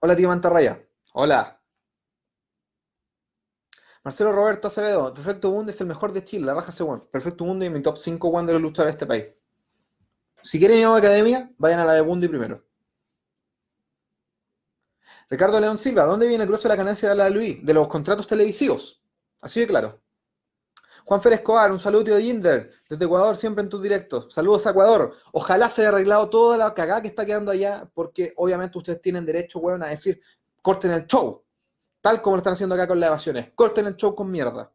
Hola, 0.00 0.16
tío 0.16 0.28
Mantarraya. 0.28 0.82
Hola. 1.12 1.60
Marcelo 4.02 4.32
Roberto 4.32 4.68
Acevedo, 4.68 5.12
Perfecto 5.12 5.50
Mundo 5.50 5.72
es 5.72 5.80
el 5.82 5.88
mejor 5.88 6.14
de 6.14 6.24
Chile, 6.24 6.46
la 6.46 6.54
raja 6.54 6.72
según. 6.72 7.00
Perfecto 7.10 7.44
Mundo 7.44 7.66
y 7.66 7.70
mi 7.70 7.82
top 7.82 7.98
5 7.98 8.28
one 8.28 8.46
de 8.46 8.54
los 8.54 8.62
luchadores 8.62 8.94
de 8.94 9.04
este 9.04 9.06
país. 9.06 9.39
Si 10.42 10.58
quieren 10.58 10.78
ir 10.78 10.84
a 10.84 10.90
una 10.90 10.98
academia, 10.98 11.50
vayan 11.58 11.80
a 11.80 11.84
la 11.84 11.94
de 11.94 12.00
Bundy 12.00 12.28
primero. 12.28 12.64
Ricardo 15.28 15.60
León 15.60 15.78
Silva, 15.78 16.04
¿dónde 16.04 16.26
viene 16.26 16.42
el 16.42 16.48
grueso 16.48 16.64
de 16.64 16.70
la 16.70 16.76
ganancia 16.76 17.08
de 17.08 17.14
la 17.14 17.30
Luis? 17.30 17.64
De 17.64 17.72
los 17.72 17.86
contratos 17.86 18.26
televisivos. 18.26 19.00
Así 19.40 19.60
de 19.60 19.66
claro. 19.68 20.00
Juan 21.04 21.22
Fer 21.22 21.34
Escobar, 21.34 21.72
un 21.72 21.80
saludo 21.80 22.04
de 22.04 22.22
Jinder, 22.22 22.72
desde 22.88 23.04
Ecuador, 23.04 23.36
siempre 23.36 23.62
en 23.62 23.68
tus 23.68 23.82
directos. 23.82 24.32
Saludos 24.32 24.66
a 24.66 24.70
Ecuador. 24.70 25.16
Ojalá 25.32 25.68
se 25.68 25.82
haya 25.82 25.88
arreglado 25.90 26.28
toda 26.28 26.56
la 26.56 26.72
cagada 26.74 27.02
que 27.02 27.08
está 27.08 27.24
quedando 27.24 27.50
allá, 27.50 27.88
porque 27.94 28.32
obviamente 28.36 28.78
ustedes 28.78 29.00
tienen 29.00 29.24
derecho, 29.24 29.58
weón, 29.60 29.82
a 29.82 29.88
decir, 29.88 30.20
corten 30.62 30.92
el 30.92 31.06
show. 31.06 31.42
Tal 32.00 32.22
como 32.22 32.36
lo 32.36 32.38
están 32.38 32.52
haciendo 32.54 32.74
acá 32.74 32.86
con 32.86 32.98
las 32.98 33.08
evasiones. 33.08 33.52
Corten 33.54 33.86
el 33.86 33.96
show 33.96 34.14
con 34.14 34.30
mierda. 34.30 34.72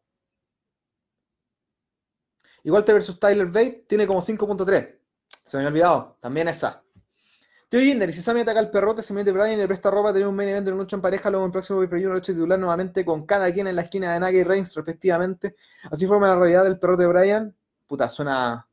Igual 2.64 2.84
Te 2.84 2.92
versus 2.92 3.18
Tyler 3.18 3.46
Bate 3.46 3.84
tiene 3.88 4.06
como 4.06 4.20
5.3. 4.20 4.95
Se 5.44 5.56
me 5.56 5.62
había 5.62 5.68
olvidado. 5.68 6.16
También 6.20 6.48
esa. 6.48 6.82
Tío 7.68 7.80
Jinder, 7.80 8.12
si 8.12 8.22
Sammy 8.22 8.42
ataca 8.42 8.60
al 8.60 8.70
perrote, 8.70 9.02
se 9.02 9.12
mete 9.12 9.32
Brian 9.32 9.52
y 9.52 9.56
le 9.56 9.66
presta 9.66 9.90
ropa, 9.90 10.12
tener 10.12 10.28
un 10.28 10.36
main 10.36 10.50
event 10.50 10.68
una 10.68 10.76
lucha 10.76 10.94
en 10.94 11.02
pareja, 11.02 11.30
luego 11.30 11.44
en 11.44 11.48
el 11.48 11.52
próximo 11.52 11.88
pay 11.88 12.04
una 12.04 12.14
lucha 12.14 12.32
titular 12.32 12.58
nuevamente 12.58 13.04
con 13.04 13.26
cada 13.26 13.52
quien 13.52 13.66
en 13.66 13.74
la 13.74 13.82
esquina 13.82 14.12
de 14.12 14.20
Naga 14.20 14.38
y 14.38 14.44
Reigns, 14.44 14.74
respectivamente. 14.74 15.56
Así 15.90 16.06
forma 16.06 16.28
la 16.28 16.36
realidad 16.36 16.62
del 16.62 16.78
perrote 16.78 17.02
de 17.02 17.08
Brian. 17.08 17.56
Puta, 17.88 18.08
suena 18.08 18.68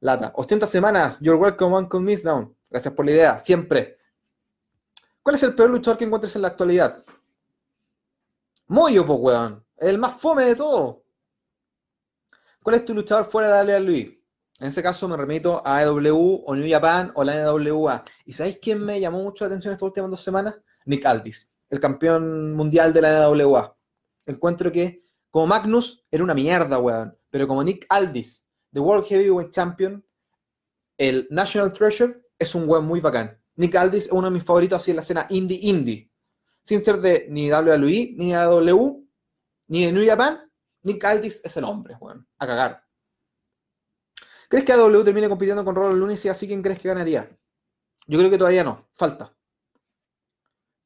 lata. 0.00 0.32
80 0.36 0.66
semanas, 0.66 1.18
you're 1.20 1.38
welcome 1.38 1.74
one 1.74 1.88
con 1.88 2.04
Miss 2.04 2.22
Down. 2.22 2.54
Gracias 2.70 2.94
por 2.94 3.04
la 3.04 3.12
idea, 3.12 3.38
siempre. 3.38 3.98
¿Cuál 5.22 5.34
es 5.34 5.42
el 5.42 5.56
peor 5.56 5.70
luchador 5.70 5.98
que 5.98 6.04
encuentres 6.04 6.36
en 6.36 6.42
la 6.42 6.48
actualidad? 6.48 7.04
Moyo, 8.68 9.04
pues, 9.04 9.18
weón. 9.20 9.64
El 9.76 9.98
más 9.98 10.20
fome 10.20 10.44
de 10.44 10.54
todo. 10.54 11.02
¿Cuál 12.62 12.76
es 12.76 12.84
tu 12.84 12.94
luchador 12.94 13.26
fuera 13.26 13.48
de 13.48 13.58
Ale 13.58 13.74
a 13.74 13.80
Luis? 13.80 14.16
En 14.58 14.68
ese 14.68 14.82
caso 14.82 15.06
me 15.06 15.16
remito 15.16 15.60
a 15.64 15.78
AEW 15.78 16.44
o 16.46 16.54
New 16.54 16.68
Japan 16.70 17.12
o 17.14 17.22
la 17.22 17.44
NWA. 17.44 18.02
¿Y 18.24 18.32
sabéis 18.32 18.58
quién 18.60 18.82
me 18.82 18.98
llamó 18.98 19.22
mucho 19.22 19.44
la 19.44 19.48
atención 19.48 19.72
estas 19.72 19.86
últimas 19.86 20.10
dos 20.10 20.22
semanas? 20.22 20.58
Nick 20.86 21.04
Aldis, 21.04 21.52
el 21.68 21.78
campeón 21.78 22.54
mundial 22.54 22.92
de 22.92 23.02
la 23.02 23.28
NWA. 23.28 23.76
Encuentro 24.24 24.72
que 24.72 25.04
como 25.30 25.48
Magnus 25.48 26.02
era 26.10 26.24
una 26.24 26.32
mierda, 26.32 26.78
weón. 26.78 27.14
Pero 27.28 27.46
como 27.46 27.62
Nick 27.62 27.84
Aldis, 27.90 28.46
The 28.72 28.80
World 28.80 29.04
Heavyweight 29.06 29.50
Champion, 29.50 30.02
el 30.96 31.26
National 31.30 31.72
Treasure, 31.72 32.22
es 32.38 32.54
un 32.54 32.66
weón 32.66 32.86
muy 32.86 33.00
bacán. 33.00 33.38
Nick 33.56 33.74
Aldis 33.74 34.06
es 34.06 34.12
uno 34.12 34.28
de 34.28 34.34
mis 34.34 34.44
favoritos 34.44 34.80
así 34.80 34.92
en 34.92 34.96
la 34.96 35.02
escena 35.02 35.26
indie 35.28 35.58
indie. 35.60 36.10
Sin 36.62 36.82
ser 36.82 37.00
de 37.02 37.26
ni 37.28 37.52
WWE, 37.52 38.14
ni 38.16 38.34
AW, 38.34 39.06
ni 39.68 39.84
de 39.84 39.92
New 39.92 40.06
Japan, 40.06 40.40
Nick 40.82 41.04
Aldis 41.04 41.44
es 41.44 41.56
el 41.58 41.64
hombre, 41.64 41.96
weón. 42.00 42.26
A 42.38 42.46
cagar. 42.46 42.85
¿Crees 44.48 44.64
que 44.64 44.72
AW 44.72 45.04
termine 45.04 45.28
compitiendo 45.28 45.64
con 45.64 45.74
Roller 45.74 45.96
Lunis 45.96 46.24
y 46.24 46.28
así 46.28 46.46
quién 46.46 46.62
crees 46.62 46.78
que 46.80 46.88
ganaría? 46.88 47.28
Yo 48.06 48.18
creo 48.18 48.30
que 48.30 48.38
todavía 48.38 48.64
no, 48.64 48.86
falta. 48.92 49.32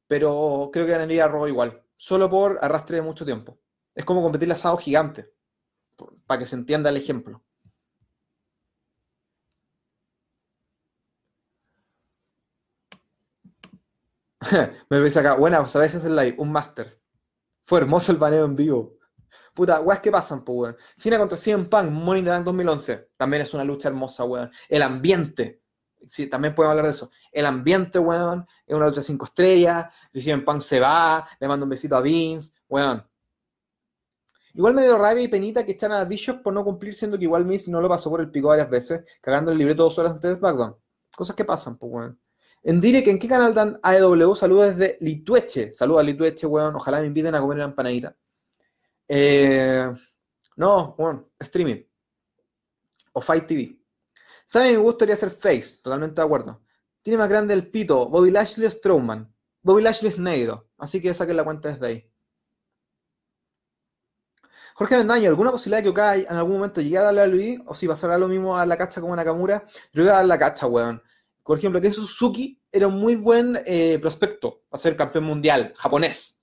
Pero 0.07 0.69
creo 0.73 0.85
que 0.85 0.91
ganaría 0.91 1.27
Raw 1.27 1.47
igual, 1.47 1.83
solo 1.95 2.29
por 2.29 2.57
arrastre 2.61 2.97
de 2.97 3.01
mucho 3.03 3.25
tiempo. 3.25 3.59
Es 3.95 4.05
como 4.05 4.21
competir 4.21 4.51
asado 4.51 4.77
gigante, 4.77 5.31
para 6.25 6.39
que 6.39 6.45
se 6.45 6.55
entienda 6.55 6.89
el 6.89 6.97
ejemplo. 6.97 7.43
Me 14.89 14.99
dice 14.99 15.19
acá, 15.19 15.35
buena, 15.35 15.59
pues 15.59 15.75
a 15.75 15.79
veces 15.79 16.03
el 16.03 16.15
live, 16.15 16.35
un 16.39 16.51
máster. 16.51 16.99
Fue 17.65 17.79
hermoso 17.79 18.11
el 18.11 18.17
baneo 18.17 18.45
en 18.45 18.55
vivo. 18.55 18.97
Puta, 19.53 19.81
weas 19.81 19.99
que 19.99 20.11
pasan, 20.11 20.43
pues, 20.43 20.57
weón. 20.57 20.77
Cine 20.95 21.17
contra 21.17 21.37
CM 21.37 21.65
Punk, 21.65 21.89
Morning 21.89 22.23
the 22.23 22.43
2011. 22.43 23.09
También 23.17 23.43
es 23.43 23.53
una 23.53 23.63
lucha 23.63 23.89
hermosa, 23.89 24.23
weón. 24.23 24.51
El 24.69 24.81
ambiente. 24.81 25.61
Sí, 26.07 26.27
también 26.27 26.55
podemos 26.55 26.71
hablar 26.71 26.85
de 26.85 26.91
eso. 26.91 27.11
El 27.31 27.45
ambiente, 27.45 27.99
weón. 27.99 28.45
Es 28.65 28.75
una 28.75 28.87
lucha 28.87 29.01
cinco 29.01 29.25
estrellas. 29.25 29.87
CM 30.13 30.43
Punk 30.43 30.61
se 30.61 30.79
va, 30.79 31.27
le 31.39 31.47
manda 31.47 31.63
un 31.63 31.69
besito 31.69 31.95
a 31.95 32.01
Vince, 32.01 32.53
weón. 32.69 33.05
Igual 34.53 34.73
me 34.73 34.83
dio 34.83 34.97
rabia 34.97 35.23
y 35.23 35.27
penita 35.27 35.65
que 35.65 35.73
echan 35.73 35.93
a 35.93 36.03
Bishop 36.03 36.41
por 36.41 36.53
no 36.53 36.63
cumplir, 36.63 36.93
siendo 36.93 37.17
que 37.17 37.23
igual 37.23 37.45
Miz 37.45 37.69
no 37.69 37.79
lo 37.79 37.87
pasó 37.87 38.09
por 38.09 38.19
el 38.19 38.29
pico 38.29 38.49
varias 38.49 38.69
veces, 38.69 39.03
cagando 39.21 39.51
el 39.51 39.57
libreto 39.57 39.83
dos 39.83 39.97
horas 39.97 40.13
antes 40.13 40.29
de 40.29 40.37
SmackDown. 40.37 40.75
Cosas 41.15 41.35
que 41.35 41.45
pasan, 41.45 41.77
pues, 41.77 41.91
weón. 41.91 42.19
En 42.63 42.79
Direct, 42.79 43.07
¿en 43.07 43.17
qué 43.17 43.27
canal 43.27 43.53
dan 43.53 43.79
AEW? 43.81 44.35
Saludos 44.35 44.77
desde 44.77 44.97
Litueche. 45.01 45.73
Saludos 45.73 46.01
a 46.01 46.03
Litueche, 46.03 46.45
weón. 46.45 46.75
Ojalá 46.75 46.99
me 46.99 47.07
inviten 47.07 47.33
a 47.33 47.39
comer 47.39 47.57
una 47.57 47.65
empanadita. 47.65 48.15
Eh, 49.13 49.91
no, 50.55 50.95
bueno, 50.97 51.31
streaming. 51.37 51.83
O 53.11 53.19
Fight 53.19 53.45
TV. 53.45 53.77
¿Saben? 54.47 54.71
Me 54.71 54.77
gustaría 54.77 55.17
ser 55.17 55.31
Face, 55.31 55.81
totalmente 55.83 56.21
de 56.21 56.25
acuerdo. 56.25 56.61
Tiene 57.01 57.17
más 57.17 57.27
grande 57.27 57.53
el 57.53 57.69
pito. 57.69 58.07
Bobby 58.07 58.31
Lashley 58.31 58.67
es 58.67 58.75
Strowman. 58.75 59.29
Bobby 59.63 59.81
Lashley 59.81 60.11
es 60.11 60.17
negro. 60.17 60.69
Así 60.77 61.01
que 61.01 61.13
saquen 61.13 61.35
la 61.35 61.43
cuenta 61.43 61.67
desde 61.67 61.85
ahí. 61.87 62.11
Jorge 64.75 64.97
Mendaño, 64.97 65.27
¿alguna 65.27 65.51
posibilidad 65.51 65.79
de 65.79 65.83
que 65.83 65.89
Okai 65.89 66.21
en 66.21 66.35
algún 66.37 66.53
momento 66.53 66.79
llegue 66.79 66.97
a 66.97 67.03
darle 67.03 67.21
a 67.21 67.27
Luis? 67.27 67.59
O 67.65 67.75
si 67.75 67.89
pasará 67.89 68.17
lo 68.17 68.29
mismo 68.29 68.57
a 68.57 68.65
la 68.65 68.77
cacha 68.77 69.01
como 69.01 69.11
a 69.11 69.17
Nakamura. 69.17 69.65
Yo 69.91 70.03
voy 70.03 70.09
a 70.09 70.13
dar 70.13 70.25
la 70.25 70.39
cacha, 70.39 70.67
weón. 70.67 71.03
Por 71.43 71.57
ejemplo, 71.57 71.81
que 71.81 71.91
Suzuki 71.91 72.61
era 72.71 72.87
un 72.87 72.95
muy 72.95 73.17
buen 73.17 73.59
eh, 73.65 73.99
prospecto 73.99 74.63
a 74.71 74.77
ser 74.77 74.95
campeón 74.95 75.25
mundial 75.25 75.73
japonés. 75.75 76.41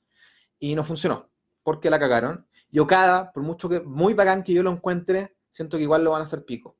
Y 0.58 0.74
no 0.74 0.84
funcionó. 0.84 1.30
Porque 1.62 1.88
la 1.88 1.98
cagaron. 1.98 2.46
Y 2.70 2.78
Okada, 2.78 3.32
por 3.32 3.42
mucho 3.42 3.68
que 3.68 3.80
muy 3.80 4.14
bacán 4.14 4.42
que 4.42 4.52
yo 4.52 4.62
lo 4.62 4.70
encuentre, 4.70 5.36
siento 5.50 5.76
que 5.76 5.84
igual 5.84 6.04
lo 6.04 6.10
van 6.10 6.22
a 6.22 6.24
hacer 6.24 6.44
pico. 6.44 6.76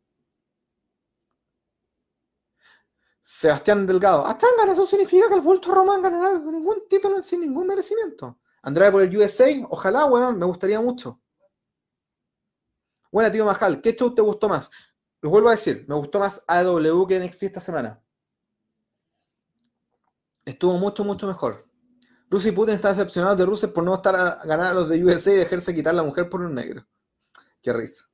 Sebastián 3.22 3.86
Delgado. 3.86 4.24
Ah, 4.26 4.38
gana, 4.56 4.72
eso 4.72 4.86
significa 4.86 5.28
que 5.28 5.34
el 5.34 5.42
bulto 5.42 5.72
Román 5.72 6.00
ganará 6.00 6.38
ningún 6.38 6.88
título 6.88 7.20
sin 7.22 7.40
ningún 7.40 7.66
merecimiento. 7.66 8.38
Andrea 8.62 8.90
por 8.90 9.02
el 9.02 9.14
USA, 9.14 9.46
ojalá, 9.68 10.06
weón, 10.06 10.38
me 10.38 10.46
gustaría 10.46 10.80
mucho. 10.80 11.20
Buena, 13.12 13.30
tío 13.30 13.44
Majal, 13.44 13.82
¿qué 13.82 13.94
show 13.94 14.14
te 14.14 14.22
gustó 14.22 14.48
más? 14.48 14.70
Les 15.20 15.30
vuelvo 15.30 15.48
a 15.48 15.52
decir, 15.52 15.84
me 15.88 15.94
gustó 15.94 16.18
más 16.18 16.42
AW 16.46 17.06
que 17.06 17.20
NXT 17.20 17.42
esta 17.44 17.60
semana. 17.60 18.02
Estuvo 20.44 20.78
mucho, 20.78 21.04
mucho 21.04 21.26
mejor. 21.26 21.67
Rusia 22.30 22.50
y 22.50 22.52
Putin 22.52 22.74
están 22.74 22.96
decepcionados 22.96 23.38
de 23.38 23.46
Rusia 23.46 23.72
por 23.72 23.84
no 23.84 23.94
estar 23.94 24.14
a 24.14 24.44
ganar 24.44 24.66
a 24.66 24.74
los 24.74 24.88
de 24.88 25.02
USA 25.02 25.32
y 25.32 25.36
dejarse 25.36 25.74
quitar 25.74 25.94
la 25.94 26.02
mujer 26.02 26.28
por 26.28 26.42
un 26.42 26.54
negro. 26.54 26.86
Qué 27.62 27.72
risa. 27.72 28.04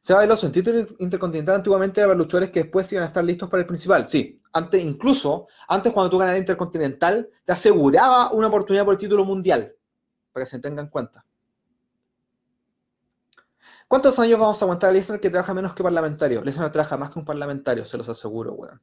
Se 0.00 0.14
va 0.14 0.20
Veloso, 0.20 0.46
en 0.46 0.52
título 0.52 0.86
intercontinental 0.98 1.56
antiguamente 1.56 2.02
había 2.02 2.14
luchadores 2.14 2.50
que 2.50 2.62
después 2.62 2.90
iban 2.90 3.04
a 3.04 3.08
estar 3.08 3.22
listos 3.22 3.50
para 3.50 3.60
el 3.60 3.66
principal. 3.66 4.08
Sí, 4.08 4.40
antes, 4.52 4.82
incluso, 4.82 5.46
antes 5.68 5.92
cuando 5.92 6.10
tú 6.10 6.18
ganas 6.18 6.34
el 6.34 6.40
intercontinental, 6.40 7.28
te 7.44 7.52
aseguraba 7.52 8.32
una 8.32 8.46
oportunidad 8.46 8.84
por 8.84 8.94
el 8.94 8.98
título 8.98 9.26
mundial. 9.26 9.74
Para 10.32 10.46
que 10.46 10.50
se 10.50 10.58
tengan 10.58 10.86
en 10.86 10.90
cuenta. 10.90 11.24
¿Cuántos 13.86 14.18
años 14.20 14.38
vamos 14.38 14.62
a 14.62 14.64
aguantar 14.64 14.90
a 14.90 14.92
Lesnar 14.92 15.20
que 15.20 15.28
trabaja 15.28 15.52
menos 15.52 15.74
que 15.74 15.82
parlamentario? 15.82 16.42
Lesnar 16.42 16.72
trabaja 16.72 16.96
más 16.96 17.10
que 17.10 17.18
un 17.18 17.24
parlamentario, 17.24 17.84
se 17.84 17.98
los 17.98 18.08
aseguro, 18.08 18.54
weón. 18.54 18.80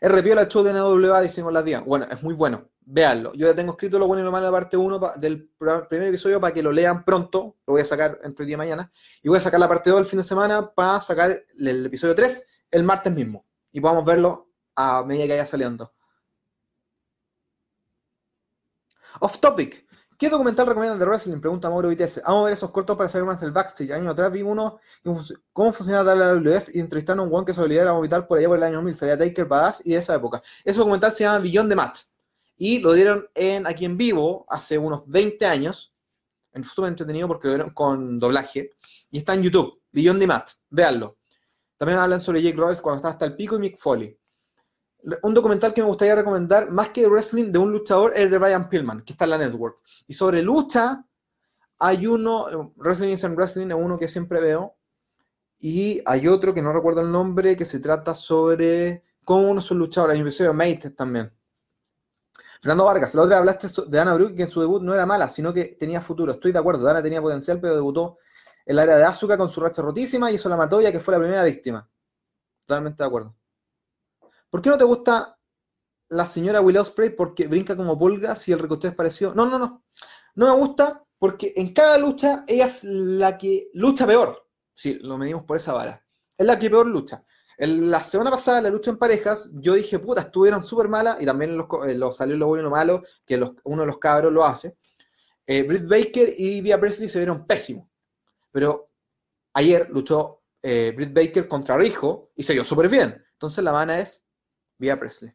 Repiola 0.00 0.42
el 0.42 0.48
show 0.48 0.62
de 0.62 0.72
NWA, 0.72 1.20
decimos 1.20 1.52
las 1.52 1.64
días. 1.64 1.84
Bueno, 1.84 2.06
es 2.08 2.22
muy 2.22 2.32
bueno. 2.32 2.68
Véanlo. 2.82 3.32
Yo 3.34 3.48
ya 3.48 3.56
tengo 3.56 3.72
escrito 3.72 3.98
lo 3.98 4.06
bueno 4.06 4.22
y 4.22 4.24
lo 4.24 4.30
malo 4.30 4.46
de 4.46 4.52
la 4.52 4.56
parte 4.56 4.76
1 4.76 5.00
del 5.16 5.50
primer 5.88 6.06
episodio 6.06 6.40
para 6.40 6.54
que 6.54 6.62
lo 6.62 6.70
lean 6.70 7.04
pronto. 7.04 7.56
Lo 7.66 7.72
voy 7.72 7.80
a 7.80 7.84
sacar 7.84 8.20
entre 8.22 8.46
hoy 8.46 8.52
y 8.52 8.56
mañana. 8.56 8.92
Y 9.20 9.28
voy 9.28 9.38
a 9.38 9.40
sacar 9.40 9.58
la 9.58 9.66
parte 9.66 9.90
2 9.90 9.98
el 9.98 10.06
fin 10.06 10.20
de 10.20 10.22
semana 10.22 10.72
para 10.72 11.00
sacar 11.00 11.42
el 11.58 11.86
episodio 11.86 12.14
3 12.14 12.46
el 12.70 12.84
martes 12.84 13.12
mismo. 13.12 13.46
Y 13.72 13.80
podamos 13.80 14.04
verlo 14.04 14.52
a 14.76 15.02
medida 15.02 15.24
que 15.24 15.32
vaya 15.32 15.46
saliendo. 15.46 15.92
Off 19.18 19.40
topic. 19.40 19.87
¿Qué 20.18 20.28
documental 20.28 20.66
recomiendan 20.66 20.98
de 20.98 21.06
wrestling? 21.06 21.38
Pregunta 21.38 21.70
Mauro 21.70 21.88
Vitesse. 21.88 22.20
Vamos 22.26 22.40
a 22.40 22.44
ver 22.46 22.54
esos 22.54 22.72
cortos 22.72 22.96
para 22.96 23.08
saber 23.08 23.24
más 23.24 23.40
del 23.40 23.52
backstage. 23.52 23.92
Año 23.92 24.10
atrás 24.10 24.32
vi 24.32 24.42
uno, 24.42 24.80
cómo 25.52 25.72
funcionaba 25.72 26.12
la 26.12 26.34
WF 26.34 26.74
y 26.74 26.80
entrevistaron 26.80 27.20
a 27.20 27.22
un 27.22 27.30
guan 27.30 27.44
que 27.44 27.52
se 27.52 27.60
olvidara 27.60 27.92
vomitar 27.92 28.26
por 28.26 28.36
allá 28.36 28.48
por 28.48 28.56
el 28.56 28.64
año 28.64 28.74
2000. 28.78 28.96
Salía 28.96 29.16
Taker 29.16 29.44
Badass 29.44 29.80
y 29.84 29.92
de 29.92 29.98
esa 29.98 30.16
época. 30.16 30.42
Ese 30.64 30.76
documental 30.76 31.12
se 31.12 31.22
llama 31.22 31.38
Billón 31.38 31.68
de 31.68 31.76
Matt. 31.76 31.98
Y 32.56 32.80
lo 32.80 32.94
dieron 32.94 33.28
aquí 33.64 33.84
en 33.84 33.96
vivo 33.96 34.44
hace 34.48 34.76
unos 34.76 35.04
20 35.06 35.46
años. 35.46 35.92
En 36.52 36.64
súper 36.64 36.88
entretenido 36.88 37.28
porque 37.28 37.46
lo 37.46 37.54
dieron 37.54 37.70
con 37.72 38.18
doblaje. 38.18 38.72
Y 39.12 39.18
está 39.18 39.34
en 39.34 39.44
YouTube. 39.44 39.80
Billón 39.92 40.18
de 40.18 40.26
Matt. 40.26 40.50
Véanlo. 40.68 41.18
También 41.76 42.00
hablan 42.00 42.20
sobre 42.20 42.42
Jake 42.42 42.56
Roberts 42.56 42.82
cuando 42.82 42.96
estaba 42.96 43.12
hasta 43.12 43.24
el 43.24 43.36
pico 43.36 43.54
y 43.54 43.60
Mick 43.60 43.78
Foley 43.78 44.18
un 45.22 45.34
documental 45.34 45.72
que 45.72 45.82
me 45.82 45.88
gustaría 45.88 46.14
recomendar, 46.14 46.70
más 46.70 46.90
que 46.90 47.06
wrestling, 47.06 47.52
de 47.52 47.58
un 47.58 47.72
luchador, 47.72 48.12
es 48.14 48.20
el 48.20 48.30
de 48.30 48.38
Brian 48.38 48.68
Pillman, 48.68 49.02
que 49.02 49.12
está 49.12 49.24
en 49.24 49.30
la 49.30 49.38
network. 49.38 49.78
Y 50.06 50.14
sobre 50.14 50.42
lucha, 50.42 51.04
hay 51.78 52.06
uno, 52.06 52.72
Wrestling 52.76 53.08
is 53.08 53.24
Wrestling 53.24 53.68
es 53.68 53.76
uno 53.76 53.96
que 53.96 54.08
siempre 54.08 54.40
veo, 54.40 54.76
y 55.58 56.00
hay 56.06 56.28
otro 56.28 56.54
que 56.54 56.62
no 56.62 56.72
recuerdo 56.72 57.00
el 57.00 57.10
nombre, 57.10 57.56
que 57.56 57.64
se 57.64 57.80
trata 57.80 58.14
sobre 58.14 59.02
cómo 59.24 59.50
uno 59.50 59.60
es 59.60 59.70
un 59.70 59.78
luchador. 59.78 60.12
De 60.12 60.52
Mate 60.52 60.90
también. 60.90 61.32
Fernando 62.60 62.84
Vargas, 62.84 63.14
la 63.14 63.22
otra 63.22 63.38
hablaste 63.38 63.68
de 63.86 64.00
Ana 64.00 64.14
Brooke, 64.14 64.34
que 64.34 64.42
en 64.42 64.48
su 64.48 64.60
debut 64.60 64.82
no 64.82 64.94
era 64.94 65.06
mala, 65.06 65.28
sino 65.28 65.52
que 65.52 65.76
tenía 65.78 66.00
futuro. 66.00 66.32
Estoy 66.32 66.52
de 66.52 66.58
acuerdo, 66.58 66.88
Ana 66.88 67.02
tenía 67.02 67.22
potencial, 67.22 67.60
pero 67.60 67.74
debutó 67.74 68.18
en 68.66 68.72
el 68.72 68.78
área 68.80 68.96
de 68.96 69.04
Asuka 69.04 69.36
con 69.38 69.48
su 69.48 69.60
racha 69.60 69.82
rotísima 69.82 70.30
y 70.30 70.34
eso 70.36 70.48
la 70.48 70.56
mató 70.56 70.80
ya 70.80 70.92
que 70.92 71.00
fue 71.00 71.12
la 71.12 71.20
primera 71.20 71.44
víctima. 71.44 71.88
Totalmente 72.66 73.02
de 73.02 73.06
acuerdo. 73.06 73.37
¿Por 74.50 74.62
qué 74.62 74.70
no 74.70 74.78
te 74.78 74.84
gusta 74.84 75.38
la 76.08 76.26
señora 76.26 76.60
Willow 76.60 76.84
Spray? 76.84 77.10
Porque 77.10 77.46
brinca 77.46 77.76
como 77.76 77.98
pulga 77.98 78.34
si 78.36 78.52
el 78.52 78.58
ricochet 78.58 78.92
es 78.92 78.96
parecido. 78.96 79.34
No, 79.34 79.46
no, 79.46 79.58
no. 79.58 79.84
No 80.34 80.46
me 80.46 80.60
gusta 80.60 81.04
porque 81.18 81.52
en 81.56 81.72
cada 81.72 81.98
lucha 81.98 82.44
ella 82.46 82.66
es 82.66 82.84
la 82.84 83.36
que 83.36 83.70
lucha 83.74 84.06
peor. 84.06 84.46
Si 84.74 84.94
lo 84.94 85.18
medimos 85.18 85.44
por 85.44 85.56
esa 85.56 85.72
vara. 85.72 86.04
Es 86.36 86.46
la 86.46 86.58
que 86.58 86.70
peor 86.70 86.86
lucha. 86.86 87.24
La 87.58 88.04
semana 88.04 88.30
pasada, 88.30 88.60
la 88.60 88.70
lucha 88.70 88.92
en 88.92 88.98
parejas, 88.98 89.50
yo 89.54 89.74
dije, 89.74 89.98
puta, 89.98 90.20
estuvieron 90.20 90.62
súper 90.62 90.86
malas, 90.86 91.20
y 91.20 91.26
también 91.26 91.56
los, 91.56 91.66
los 91.96 92.16
salió 92.16 92.36
lo 92.36 92.46
bueno 92.46 92.60
y 92.60 92.64
lo 92.64 92.70
malo, 92.70 93.02
que 93.26 93.34
uno 93.64 93.82
de 93.82 93.86
los 93.86 93.98
cabros 93.98 94.32
lo 94.32 94.44
hace. 94.44 94.76
Eh, 95.44 95.64
Britt 95.64 95.88
Baker 95.88 96.34
y 96.36 96.60
Via 96.60 96.78
Presley 96.78 97.08
se 97.08 97.18
vieron 97.18 97.46
pésimos. 97.46 97.88
Pero 98.52 98.90
ayer 99.54 99.88
luchó 99.90 100.42
eh, 100.62 100.92
Britt 100.94 101.12
Baker 101.12 101.48
contra 101.48 101.76
Rijo 101.76 102.30
y 102.36 102.44
se 102.44 102.52
vio 102.52 102.62
súper 102.62 102.88
bien. 102.88 103.24
Entonces 103.32 103.64
la 103.64 103.72
mana 103.72 103.98
es 103.98 104.27
Via 104.78 104.98
Presley. 104.98 105.34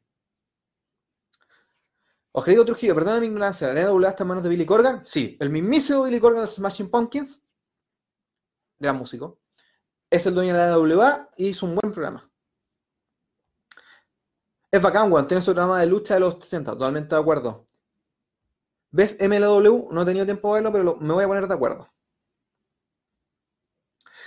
Oscarito 2.32 2.66
Trujillo, 2.66 2.96
perdona 2.96 3.20
mi 3.20 3.28
ignorancia, 3.28 3.72
¿la 3.72 3.84
NWA 3.84 4.10
está 4.10 4.24
en 4.24 4.28
manos 4.30 4.44
de 4.44 4.50
Billy 4.50 4.66
Corgan? 4.66 5.06
Sí, 5.06 5.38
el 5.40 5.52
mismísimo 5.52 6.04
Billy 6.04 6.20
Corgan 6.20 6.42
de 6.42 6.48
Smashing 6.48 6.90
Pumpkins, 6.90 7.40
gran 8.80 8.98
músico, 8.98 9.40
es 10.10 10.26
el 10.26 10.34
dueño 10.34 10.54
de 10.54 10.60
la 10.60 10.76
NWA 10.76 11.30
y 11.38 11.50
hizo 11.50 11.68
un 11.68 11.76
buen 11.76 11.94
programa. 11.94 12.28
Es 14.72 14.82
bacán, 14.82 15.12
weón, 15.12 15.28
tiene 15.28 15.42
su 15.42 15.54
programa 15.54 15.80
de 15.80 15.86
lucha 15.86 16.16
de 16.16 16.22
los 16.22 16.40
60, 16.40 16.72
totalmente 16.72 17.14
de 17.14 17.22
acuerdo. 17.22 17.68
¿Ves 18.90 19.18
MLW? 19.20 19.90
No 19.92 20.02
he 20.02 20.06
tenido 20.06 20.26
tiempo 20.26 20.56
de 20.56 20.62
verlo, 20.62 20.72
pero 20.72 20.98
me 21.00 21.14
voy 21.14 21.24
a 21.24 21.28
poner 21.28 21.48
de 21.48 21.54
acuerdo. 21.54 21.93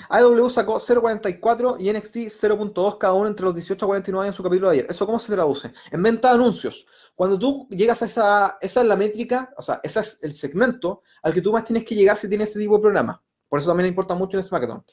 AW 0.09 0.51
sacó 0.51 0.79
0.44 0.79 1.77
y 1.79 1.93
NXT 1.93 2.17
0.2 2.17 2.99
cada 2.99 3.13
uno 3.15 3.29
entre 3.29 3.45
los 3.45 3.55
18 3.55 3.85
a 3.85 3.89
49 3.89 4.29
en 4.29 4.35
su 4.35 4.43
capítulo 4.43 4.69
de 4.69 4.75
ayer. 4.75 4.87
¿Eso 4.89 5.07
cómo 5.07 5.19
se 5.19 5.33
traduce? 5.33 5.73
En 5.91 6.03
venta 6.03 6.29
de 6.29 6.35
anuncios. 6.35 6.87
Cuando 7.15 7.39
tú 7.39 7.67
llegas 7.71 8.03
a 8.03 8.07
esa, 8.07 8.59
esa 8.61 8.81
es 8.83 8.87
la 8.87 8.97
métrica, 8.97 9.53
o 9.57 9.63
sea, 9.63 9.81
ese 9.83 10.01
es 10.01 10.19
el 10.23 10.35
segmento 10.35 11.03
al 11.23 11.33
que 11.33 11.41
tú 11.41 11.53
más 11.53 11.65
tienes 11.65 11.85
que 11.85 11.95
llegar 11.95 12.17
si 12.17 12.29
tienes 12.29 12.49
este 12.49 12.61
tipo 12.61 12.77
de 12.77 12.83
programa. 12.83 13.23
Por 13.49 13.59
eso 13.59 13.69
también 13.69 13.89
importa 13.89 14.15
mucho 14.15 14.37
en 14.37 14.43
SmackDown. 14.43 14.85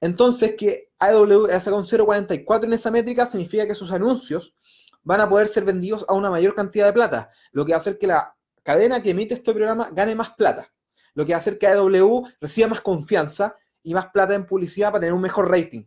Entonces, 0.00 0.54
que 0.56 0.90
AW 0.98 1.46
haya 1.46 1.60
sacado 1.60 1.76
un 1.76 1.84
0.44 1.84 2.64
en 2.64 2.72
esa 2.72 2.90
métrica 2.90 3.26
significa 3.26 3.66
que 3.66 3.74
sus 3.74 3.92
anuncios 3.92 4.54
van 5.02 5.20
a 5.20 5.28
poder 5.28 5.48
ser 5.48 5.64
vendidos 5.64 6.04
a 6.08 6.14
una 6.14 6.30
mayor 6.30 6.54
cantidad 6.54 6.86
de 6.86 6.92
plata, 6.92 7.30
lo 7.52 7.64
que 7.64 7.72
va 7.72 7.78
a 7.78 7.80
hacer 7.80 7.98
que 7.98 8.06
la 8.06 8.34
cadena 8.62 9.02
que 9.02 9.10
emite 9.10 9.34
este 9.34 9.52
programa 9.52 9.90
gane 9.92 10.14
más 10.14 10.30
plata, 10.30 10.72
lo 11.14 11.24
que 11.24 11.32
va 11.32 11.36
a 11.36 11.40
hacer 11.40 11.58
que 11.58 11.66
AW 11.66 12.26
reciba 12.40 12.68
más 12.68 12.80
confianza 12.80 13.56
y 13.82 13.94
más 13.94 14.06
plata 14.10 14.34
en 14.34 14.46
publicidad 14.46 14.88
para 14.88 15.00
tener 15.00 15.14
un 15.14 15.20
mejor 15.20 15.50
rating. 15.50 15.84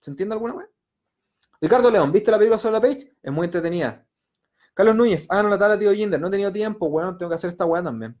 ¿Se 0.00 0.10
entiende 0.10 0.34
alguna 0.34 0.54
vez? 0.54 0.68
Ricardo 1.60 1.90
León, 1.90 2.12
¿viste 2.12 2.30
la 2.30 2.38
película 2.38 2.58
sobre 2.58 2.74
la 2.74 2.80
page? 2.80 3.16
Es 3.22 3.32
muy 3.32 3.46
entretenida. 3.46 4.06
Carlos 4.74 4.94
Núñez, 4.94 5.26
hagan 5.30 5.46
una 5.46 5.58
tabla, 5.58 5.78
tío 5.78 5.92
Jinder. 5.92 6.20
No 6.20 6.28
he 6.28 6.30
tenido 6.30 6.52
tiempo, 6.52 6.90
bueno, 6.90 7.16
tengo 7.16 7.30
que 7.30 7.36
hacer 7.36 7.48
esta 7.48 7.64
weá 7.64 7.82
también. 7.82 8.20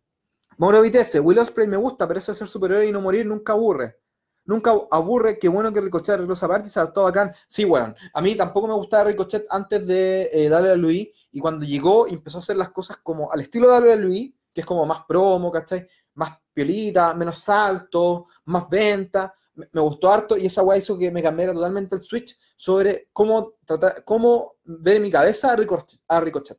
Mauro 0.56 0.80
Vitesse, 0.80 1.20
Will 1.20 1.38
Ospreay 1.38 1.68
me 1.68 1.76
gusta, 1.76 2.08
pero 2.08 2.18
eso 2.18 2.32
de 2.32 2.38
ser 2.38 2.48
superhéroe 2.48 2.86
y 2.86 2.92
no 2.92 3.02
morir 3.02 3.26
nunca 3.26 3.52
aburre. 3.52 4.00
Nunca 4.46 4.72
aburre, 4.90 5.38
qué 5.38 5.48
bueno 5.48 5.72
que 5.72 5.80
Ricochet 5.80 6.14
arregló 6.14 6.32
esa 6.32 6.48
parte 6.48 6.70
y 6.70 6.92
todo 6.92 7.04
bacán. 7.04 7.32
Sí, 7.46 7.64
weón. 7.64 7.94
A 8.14 8.22
mí 8.22 8.34
tampoco 8.36 8.68
me 8.68 8.74
gustaba 8.74 9.04
Ricochet 9.04 9.44
antes 9.50 9.86
de 9.86 10.30
eh, 10.32 10.48
darle 10.48 10.70
a 10.70 10.76
Luis. 10.76 11.08
Y 11.32 11.40
cuando 11.40 11.66
llegó 11.66 12.06
empezó 12.06 12.38
a 12.38 12.40
hacer 12.40 12.56
las 12.56 12.70
cosas 12.70 12.96
como 13.02 13.30
al 13.30 13.40
estilo 13.40 13.66
de 13.66 13.72
darle 13.72 13.92
a 13.92 13.96
Luis, 13.96 14.32
que 14.54 14.62
es 14.62 14.66
como 14.66 14.86
más 14.86 15.04
promo, 15.06 15.50
¿cachai? 15.52 15.86
Piolita, 16.56 17.12
menos 17.12 17.40
salto, 17.40 18.28
más 18.46 18.66
venta. 18.70 19.34
Me, 19.54 19.80
gustó 19.82 20.10
harto 20.10 20.38
y 20.38 20.46
esa 20.46 20.62
weá 20.62 20.78
hizo 20.78 20.96
que 20.96 21.10
me 21.10 21.22
cambiara 21.22 21.52
totalmente 21.52 21.94
el 21.94 22.00
switch 22.00 22.38
sobre 22.56 23.10
cómo, 23.12 23.56
tratar, 23.66 24.02
cómo 24.04 24.54
ver 24.64 24.96
en 24.96 25.02
mi 25.02 25.10
cabeza 25.10 25.52
a 25.52 26.20
Ricochet. 26.20 26.58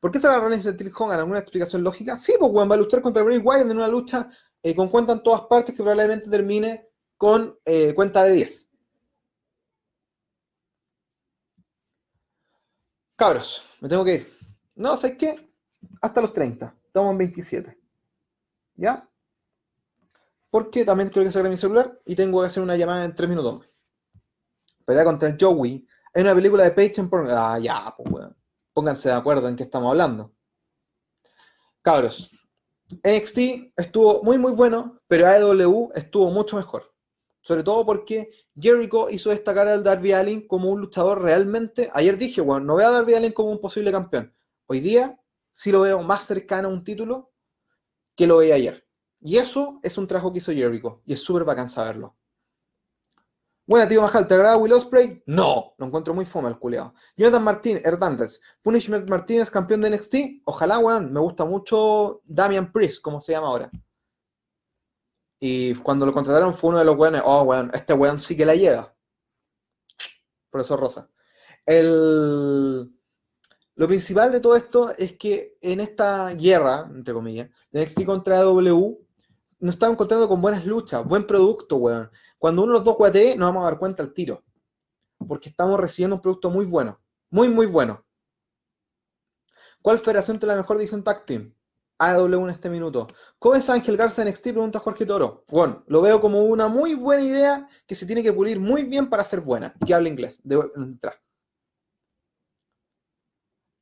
¿Por 0.00 0.10
qué 0.10 0.18
se 0.18 0.28
va 0.28 0.34
a 0.34 0.40
Rollins 0.40 0.64
de 0.64 0.92
Hogan? 0.94 1.18
¿Alguna 1.18 1.38
explicación 1.38 1.82
lógica? 1.82 2.18
Sí, 2.18 2.34
pues 2.38 2.52
weón, 2.52 2.70
va 2.70 2.74
a 2.74 2.78
luchar 2.78 3.00
contra 3.00 3.22
Bray 3.22 3.38
Wyatt 3.38 3.70
en 3.70 3.76
una 3.78 3.88
lucha 3.88 4.28
eh, 4.62 4.74
con 4.74 4.88
cuenta 4.88 5.14
en 5.14 5.22
todas 5.22 5.42
partes 5.42 5.74
que 5.74 5.82
probablemente 5.82 6.28
termine 6.28 6.90
con 7.16 7.58
eh, 7.64 7.94
cuenta 7.94 8.24
de 8.24 8.32
10. 8.32 8.70
Cabros, 13.16 13.62
me 13.80 13.88
tengo 13.88 14.04
que 14.04 14.14
ir. 14.14 14.38
No, 14.74 14.94
¿sabes 14.98 15.16
qué? 15.16 15.54
Hasta 16.02 16.20
los 16.20 16.34
30. 16.34 16.81
Estamos 16.92 17.12
en 17.12 17.18
27. 17.18 17.78
¿Ya? 18.74 19.08
Porque 20.50 20.84
también 20.84 21.08
creo 21.08 21.24
que 21.24 21.30
sacar 21.30 21.48
mi 21.48 21.56
celular 21.56 21.98
y 22.04 22.14
tengo 22.14 22.42
que 22.42 22.48
hacer 22.48 22.62
una 22.62 22.76
llamada 22.76 23.06
en 23.06 23.14
3 23.14 23.30
minutos. 23.30 23.66
Pelea 24.84 25.02
contra 25.02 25.34
Joey. 25.40 25.88
Hay 26.12 26.20
una 26.22 26.34
película 26.34 26.64
de 26.64 26.72
Page 26.72 27.00
en 27.00 27.08
Ah, 27.30 27.58
ya, 27.58 27.94
pues 27.96 28.12
weón. 28.12 28.36
Pónganse 28.74 29.08
de 29.08 29.14
acuerdo 29.14 29.48
en 29.48 29.56
qué 29.56 29.62
estamos 29.62 29.88
hablando. 29.88 30.34
Cabros, 31.80 32.30
NXT 33.02 33.72
estuvo 33.74 34.22
muy, 34.22 34.36
muy 34.36 34.52
bueno, 34.52 35.00
pero 35.08 35.26
AEW 35.26 35.92
estuvo 35.94 36.30
mucho 36.30 36.56
mejor. 36.56 36.92
Sobre 37.40 37.62
todo 37.62 37.86
porque 37.86 38.30
Jericho 38.54 39.08
hizo 39.08 39.30
destacar 39.30 39.66
al 39.66 39.82
Darby 39.82 40.12
Allin 40.12 40.46
como 40.46 40.68
un 40.68 40.82
luchador 40.82 41.22
realmente. 41.22 41.88
Ayer 41.94 42.18
dije, 42.18 42.42
bueno, 42.42 42.66
no 42.66 42.74
veo 42.74 42.88
a 42.88 42.92
Darby 42.92 43.14
Allin 43.14 43.32
como 43.32 43.50
un 43.50 43.62
posible 43.62 43.90
campeón. 43.90 44.34
Hoy 44.66 44.80
día 44.80 45.18
sí 45.52 45.70
lo 45.70 45.82
veo 45.82 46.02
más 46.02 46.24
cercano 46.24 46.68
a 46.68 46.72
un 46.72 46.84
título 46.84 47.32
que 48.16 48.26
lo 48.26 48.38
veía 48.38 48.56
ayer. 48.56 48.86
Y 49.20 49.36
eso 49.36 49.78
es 49.82 49.96
un 49.98 50.06
trabajo 50.06 50.32
que 50.32 50.38
hizo 50.38 50.52
Jericho. 50.52 51.02
Y 51.06 51.12
es 51.12 51.20
súper 51.20 51.44
bacán 51.44 51.68
saberlo. 51.68 52.16
Buena, 53.64 53.88
tío 53.88 54.02
Majal, 54.02 54.26
¿te 54.26 54.34
agrada 54.34 54.56
Will 54.56 54.72
Ospreay? 54.72 55.22
No, 55.26 55.74
lo 55.78 55.86
encuentro 55.86 56.12
muy 56.12 56.24
fome 56.24 56.48
el 56.48 56.58
culeado. 56.58 56.94
Jonathan 57.16 57.44
Martín, 57.44 57.80
Hernández, 57.84 58.40
Punishment 58.60 59.08
Martínez, 59.08 59.50
campeón 59.50 59.80
de 59.80 59.90
NXT. 59.90 60.14
Ojalá, 60.44 60.80
weón, 60.80 61.12
me 61.12 61.20
gusta 61.20 61.44
mucho 61.44 62.22
Damian 62.24 62.72
Priest, 62.72 63.00
como 63.00 63.20
se 63.20 63.32
llama 63.32 63.46
ahora. 63.46 63.70
Y 65.38 65.74
cuando 65.76 66.04
lo 66.04 66.12
contrataron 66.12 66.52
fue 66.52 66.70
uno 66.70 66.80
de 66.80 66.84
los 66.84 66.96
weones, 66.96 67.22
oh, 67.24 67.42
weón, 67.42 67.70
este 67.72 67.94
weón 67.94 68.18
sí 68.18 68.36
que 68.36 68.44
la 68.44 68.56
lleva. 68.56 68.94
Por 70.50 70.60
eso 70.60 70.76
Rosa. 70.76 71.08
El... 71.64 72.92
Lo 73.74 73.88
principal 73.88 74.30
de 74.30 74.40
todo 74.40 74.54
esto 74.54 74.90
es 74.96 75.16
que 75.16 75.56
en 75.60 75.80
esta 75.80 76.30
guerra, 76.34 76.88
entre 76.94 77.14
comillas, 77.14 77.48
de 77.70 77.82
NXT 77.82 78.04
contra 78.04 78.40
W, 78.42 78.98
nos 79.60 79.74
estamos 79.74 79.94
encontrando 79.94 80.28
con 80.28 80.40
buenas 80.40 80.66
luchas, 80.66 81.04
buen 81.04 81.26
producto, 81.26 81.76
weón. 81.76 82.10
Cuando 82.38 82.62
uno 82.62 82.72
de 82.72 82.78
los 82.78 82.84
dos 82.84 82.96
guatee, 82.96 83.36
nos 83.36 83.48
vamos 83.48 83.62
a 83.62 83.70
dar 83.70 83.78
cuenta 83.78 84.02
al 84.02 84.12
tiro. 84.12 84.42
Porque 85.26 85.48
estamos 85.48 85.78
recibiendo 85.78 86.16
un 86.16 86.22
producto 86.22 86.50
muy 86.50 86.64
bueno. 86.64 87.00
Muy, 87.30 87.48
muy 87.48 87.66
bueno. 87.66 88.04
¿Cuál 89.80 89.98
federación 89.98 90.38
te 90.38 90.46
la 90.46 90.56
mejor 90.56 90.76
división 90.76 91.02
tag 91.02 91.24
team? 91.24 91.54
En 92.04 92.50
este 92.50 92.68
minuto. 92.68 93.06
¿Cómo 93.38 93.54
es 93.54 93.70
Ángel 93.70 93.96
Garza 93.96 94.24
NXT? 94.24 94.42
Pregunta 94.48 94.80
Jorge 94.80 95.06
Toro. 95.06 95.44
Bueno, 95.48 95.84
lo 95.86 96.02
veo 96.02 96.20
como 96.20 96.42
una 96.42 96.66
muy 96.66 96.94
buena 96.94 97.22
idea 97.22 97.68
que 97.86 97.94
se 97.94 98.06
tiene 98.06 98.24
que 98.24 98.32
pulir 98.32 98.58
muy 98.58 98.82
bien 98.82 99.08
para 99.08 99.22
ser 99.22 99.40
buena 99.40 99.72
y 99.80 99.84
que 99.84 99.94
hable 99.94 100.08
inglés. 100.08 100.40
De 100.42 100.58
entrar. 100.74 101.14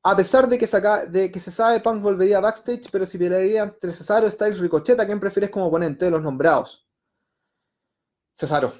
A 0.03 0.15
pesar 0.15 0.47
de 0.47 0.57
que, 0.57 0.67
de 1.09 1.31
que 1.31 1.39
se 1.39 1.51
sabe 1.51 1.79
Punk 1.79 2.01
volvería 2.01 2.39
backstage, 2.39 2.89
pero 2.91 3.05
si 3.05 3.17
pelearía 3.19 3.63
entre 3.63 3.93
Cesaro, 3.93 4.29
Styles, 4.29 4.59
Ricochet, 4.59 4.99
¿a 4.99 5.05
quién 5.05 5.19
prefieres 5.19 5.51
como 5.51 5.67
oponente 5.67 6.05
de 6.05 6.11
los 6.11 6.23
nombrados? 6.23 6.87
Cesaro. 8.35 8.73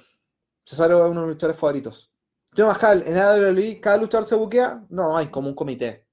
Cesaro 0.66 1.06
es 1.06 1.12
uno 1.12 1.22
de 1.22 1.28
mis 1.28 1.36
luchadores 1.36 1.60
favoritos. 1.60 2.12
John 2.58 2.68
Mahal, 2.68 3.04
en 3.06 3.18
AWE, 3.18 3.80
¿cada 3.80 3.98
luchador 3.98 4.26
se 4.26 4.36
buquea? 4.36 4.84
No, 4.90 5.16
hay 5.16 5.30
como 5.30 5.48
un 5.48 5.56
comité. 5.56 6.08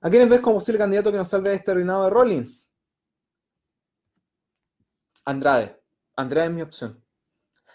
¿A 0.00 0.08
quiénes 0.08 0.30
ves 0.30 0.40
como 0.40 0.56
posible 0.58 0.78
candidato 0.78 1.10
que 1.10 1.18
nos 1.18 1.28
salve 1.28 1.50
de 1.50 1.56
este 1.56 1.74
reinado 1.74 2.04
de 2.04 2.10
Rollins? 2.10 2.72
Andrade. 5.24 5.78
Andrade 6.16 6.46
es 6.46 6.52
mi 6.52 6.62
opción. 6.62 7.04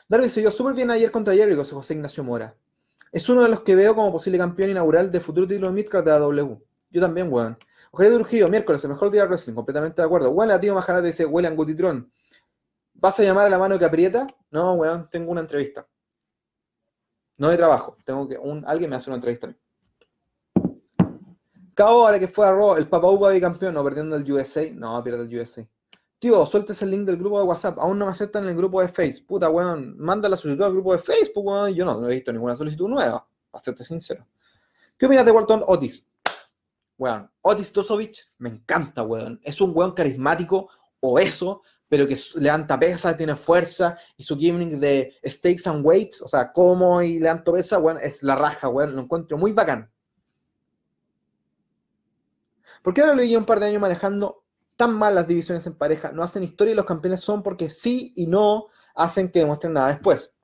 Darby 0.08 0.30
se 0.30 0.40
dio 0.40 0.52
súper 0.52 0.74
bien 0.74 0.90
ayer 0.92 1.12
contra 1.12 1.34
Jericho, 1.34 1.64
José 1.64 1.94
Ignacio 1.94 2.24
Mora. 2.24 2.56
Es 3.16 3.30
uno 3.30 3.44
de 3.44 3.48
los 3.48 3.62
que 3.62 3.76
veo 3.76 3.96
como 3.96 4.12
posible 4.12 4.38
campeón 4.38 4.72
inaugural 4.72 5.10
de 5.10 5.22
futuro 5.22 5.48
título 5.48 5.68
de 5.68 5.74
Midcard 5.74 6.04
de 6.04 6.12
AW. 6.12 6.62
Yo 6.90 7.00
también, 7.00 7.32
weón. 7.32 7.58
Ojalá 7.92 8.10
Trujillo, 8.10 8.50
miércoles, 8.50 8.84
el 8.84 8.90
mejor 8.90 9.10
día 9.10 9.22
de 9.22 9.30
wrestling, 9.30 9.54
completamente 9.54 10.02
de 10.02 10.06
acuerdo. 10.06 10.32
Huele 10.32 10.52
a 10.52 10.60
tío 10.60 10.76
Majarate 10.76 11.08
dice, 11.08 11.26
huele 11.26 11.50
Gutitrón. 11.52 12.12
¿Vas 12.94 13.18
a 13.18 13.24
llamar 13.24 13.46
a 13.46 13.50
la 13.50 13.58
mano 13.58 13.80
que 13.80 13.86
aprieta? 13.86 14.28
No, 14.52 14.74
weón, 14.74 15.10
tengo 15.10 15.32
una 15.32 15.40
entrevista. 15.40 15.88
No 17.38 17.48
de 17.48 17.56
trabajo, 17.56 17.96
tengo 18.04 18.28
que, 18.28 18.38
un, 18.38 18.66
alguien 18.68 18.90
me 18.90 18.98
hace 18.98 19.10
una 19.10 19.16
entrevista 19.16 19.48
a 19.48 19.52
mí. 19.52 19.56
Cabo, 21.74 22.06
ahora 22.06 22.20
que 22.20 22.28
fue 22.28 22.46
a 22.46 22.52
Raw, 22.52 22.76
el 22.76 22.90
Papa 22.90 23.10
Upa 23.10 23.40
campeón, 23.40 23.76
no 23.76 23.84
perdiendo 23.86 24.18
el 24.18 24.30
USA. 24.30 24.70
No, 24.74 25.02
pierde 25.02 25.24
el 25.24 25.40
USA. 25.40 25.66
Tío, 26.20 26.46
sueltes 26.46 26.82
el 26.82 26.92
link 26.92 27.06
del 27.06 27.18
grupo 27.18 27.40
de 27.40 27.46
WhatsApp. 27.46 27.78
Aún 27.80 28.00
no 28.00 28.06
me 28.06 28.12
aceptan 28.12 28.44
en 28.44 28.50
el 28.50 28.56
grupo 28.56 28.82
de 28.82 28.88
Facebook. 28.88 29.28
Puta, 29.28 29.50
weón. 29.50 29.98
Manda 29.98 30.30
la 30.30 30.38
solicitud 30.38 30.66
al 30.66 30.72
grupo 30.72 30.94
de 30.94 31.00
Facebook, 31.00 31.46
weón. 31.46 31.74
Yo 31.74 31.86
no, 31.86 32.00
no 32.00 32.08
he 32.08 32.16
visto 32.16 32.32
ninguna 32.32 32.56
solicitud 32.56 32.88
nueva. 32.88 33.28
Para 33.52 33.64
serte 33.64 33.84
sincero. 33.84 34.26
¿Qué 34.98 35.06
opinas 35.06 35.26
de 35.26 35.32
Walton 35.32 35.64
Otis? 35.68 36.06
Weón. 36.98 37.30
Otis 37.42 37.74
Tosovic 37.74 38.32
me 38.38 38.50
encanta, 38.50 39.04
weón. 39.04 39.40
Es 39.44 39.60
un 39.60 39.72
weón 39.76 39.92
carismático, 39.92 40.70
o 41.02 41.20
eso, 41.20 41.62
pero 41.88 42.08
que 42.08 42.18
levanta 42.36 42.80
pesas, 42.80 43.18
tiene 43.18 43.36
fuerza, 43.36 43.98
y 44.18 44.24
su 44.24 44.38
gimmick 44.38 44.80
de 44.80 45.14
stakes 45.26 45.68
and 45.68 45.86
weights, 45.86 46.22
o 46.22 46.28
sea, 46.28 46.52
como 46.52 47.02
y 47.02 47.20
levanto 47.20 47.54
pesas, 47.54 47.82
weón, 47.82 48.00
es 48.02 48.24
la 48.24 48.36
raja, 48.36 48.70
weón. 48.70 48.96
Lo 48.96 49.02
encuentro 49.02 49.38
muy 49.38 49.52
bacán. 49.52 49.92
¿Por 52.82 52.94
qué 52.94 53.02
ahora 53.02 53.16
lo 53.16 53.24
llevo 53.24 53.40
un 53.40 53.46
par 53.46 53.60
de 53.60 53.68
años 53.68 53.82
manejando 53.82 54.45
tan 54.76 54.94
mal 54.94 55.16
las 55.16 55.28
divisiones 55.28 55.66
en 55.68 55.76
pareja? 55.76 56.12
No 56.12 56.24
hacen 56.24 56.44
historia 56.44 56.74
y 56.74 56.76
los 56.76 56.86
campeones 56.86 57.22
son 57.22 57.44
porque 57.44 57.70
sí 57.70 58.14
y 58.16 58.28
no 58.28 58.68
hacen 58.96 59.30
que 59.30 59.40
demuestren 59.40 59.74
nada 59.74 59.88
después. 59.88 60.36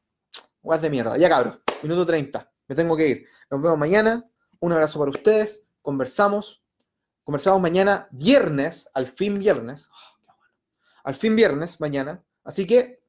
Guas 0.61 0.81
de 0.81 0.89
mierda. 0.89 1.17
Ya 1.17 1.29
cabros, 1.29 1.59
minuto 1.83 2.05
30. 2.05 2.51
Me 2.67 2.75
tengo 2.75 2.95
que 2.95 3.07
ir. 3.07 3.25
Nos 3.49 3.61
vemos 3.61 3.77
mañana. 3.77 4.25
Un 4.59 4.71
abrazo 4.73 4.99
para 4.99 5.11
ustedes. 5.11 5.67
Conversamos. 5.81 6.63
Conversamos 7.23 7.61
mañana, 7.61 8.07
viernes, 8.11 8.89
al 8.93 9.07
fin 9.07 9.35
viernes. 9.35 9.89
Oh, 9.91 10.33
al 11.03 11.15
fin 11.15 11.35
viernes, 11.35 11.79
mañana. 11.79 12.23
Así 12.43 12.65
que 12.65 13.01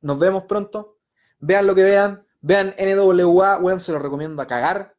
nos 0.00 0.18
vemos 0.18 0.44
pronto. 0.44 0.98
Vean 1.38 1.66
lo 1.66 1.74
que 1.74 1.82
vean. 1.82 2.24
Vean 2.40 2.74
NWA, 2.78 3.58
weón, 3.58 3.80
se 3.80 3.92
lo 3.92 3.98
recomiendo 3.98 4.42
a 4.42 4.46
cagar. 4.46 4.93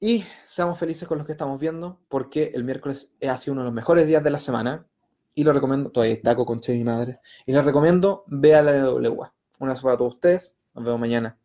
Y 0.00 0.24
seamos 0.42 0.78
felices 0.78 1.06
con 1.06 1.18
los 1.18 1.26
que 1.26 1.32
estamos 1.32 1.60
viendo, 1.60 2.00
porque 2.08 2.50
el 2.54 2.64
miércoles 2.64 3.12
ha 3.22 3.36
sido 3.36 3.52
uno 3.52 3.62
de 3.62 3.66
los 3.66 3.74
mejores 3.74 4.06
días 4.06 4.24
de 4.24 4.30
la 4.30 4.38
semana. 4.38 4.86
Y 5.34 5.44
lo 5.44 5.52
recomiendo, 5.52 5.90
todavía 5.90 6.20
taco 6.22 6.46
con 6.46 6.60
Che 6.60 6.74
y 6.74 6.82
madre. 6.82 7.20
Y 7.44 7.52
les 7.52 7.64
recomiendo, 7.64 8.24
vean 8.26 8.66
la 8.66 8.72
NWA. 8.72 9.34
Un 9.58 9.68
abrazo 9.68 9.82
para 9.82 9.98
todos 9.98 10.14
ustedes. 10.14 10.58
Nos 10.74 10.84
vemos 10.84 11.00
mañana. 11.00 11.39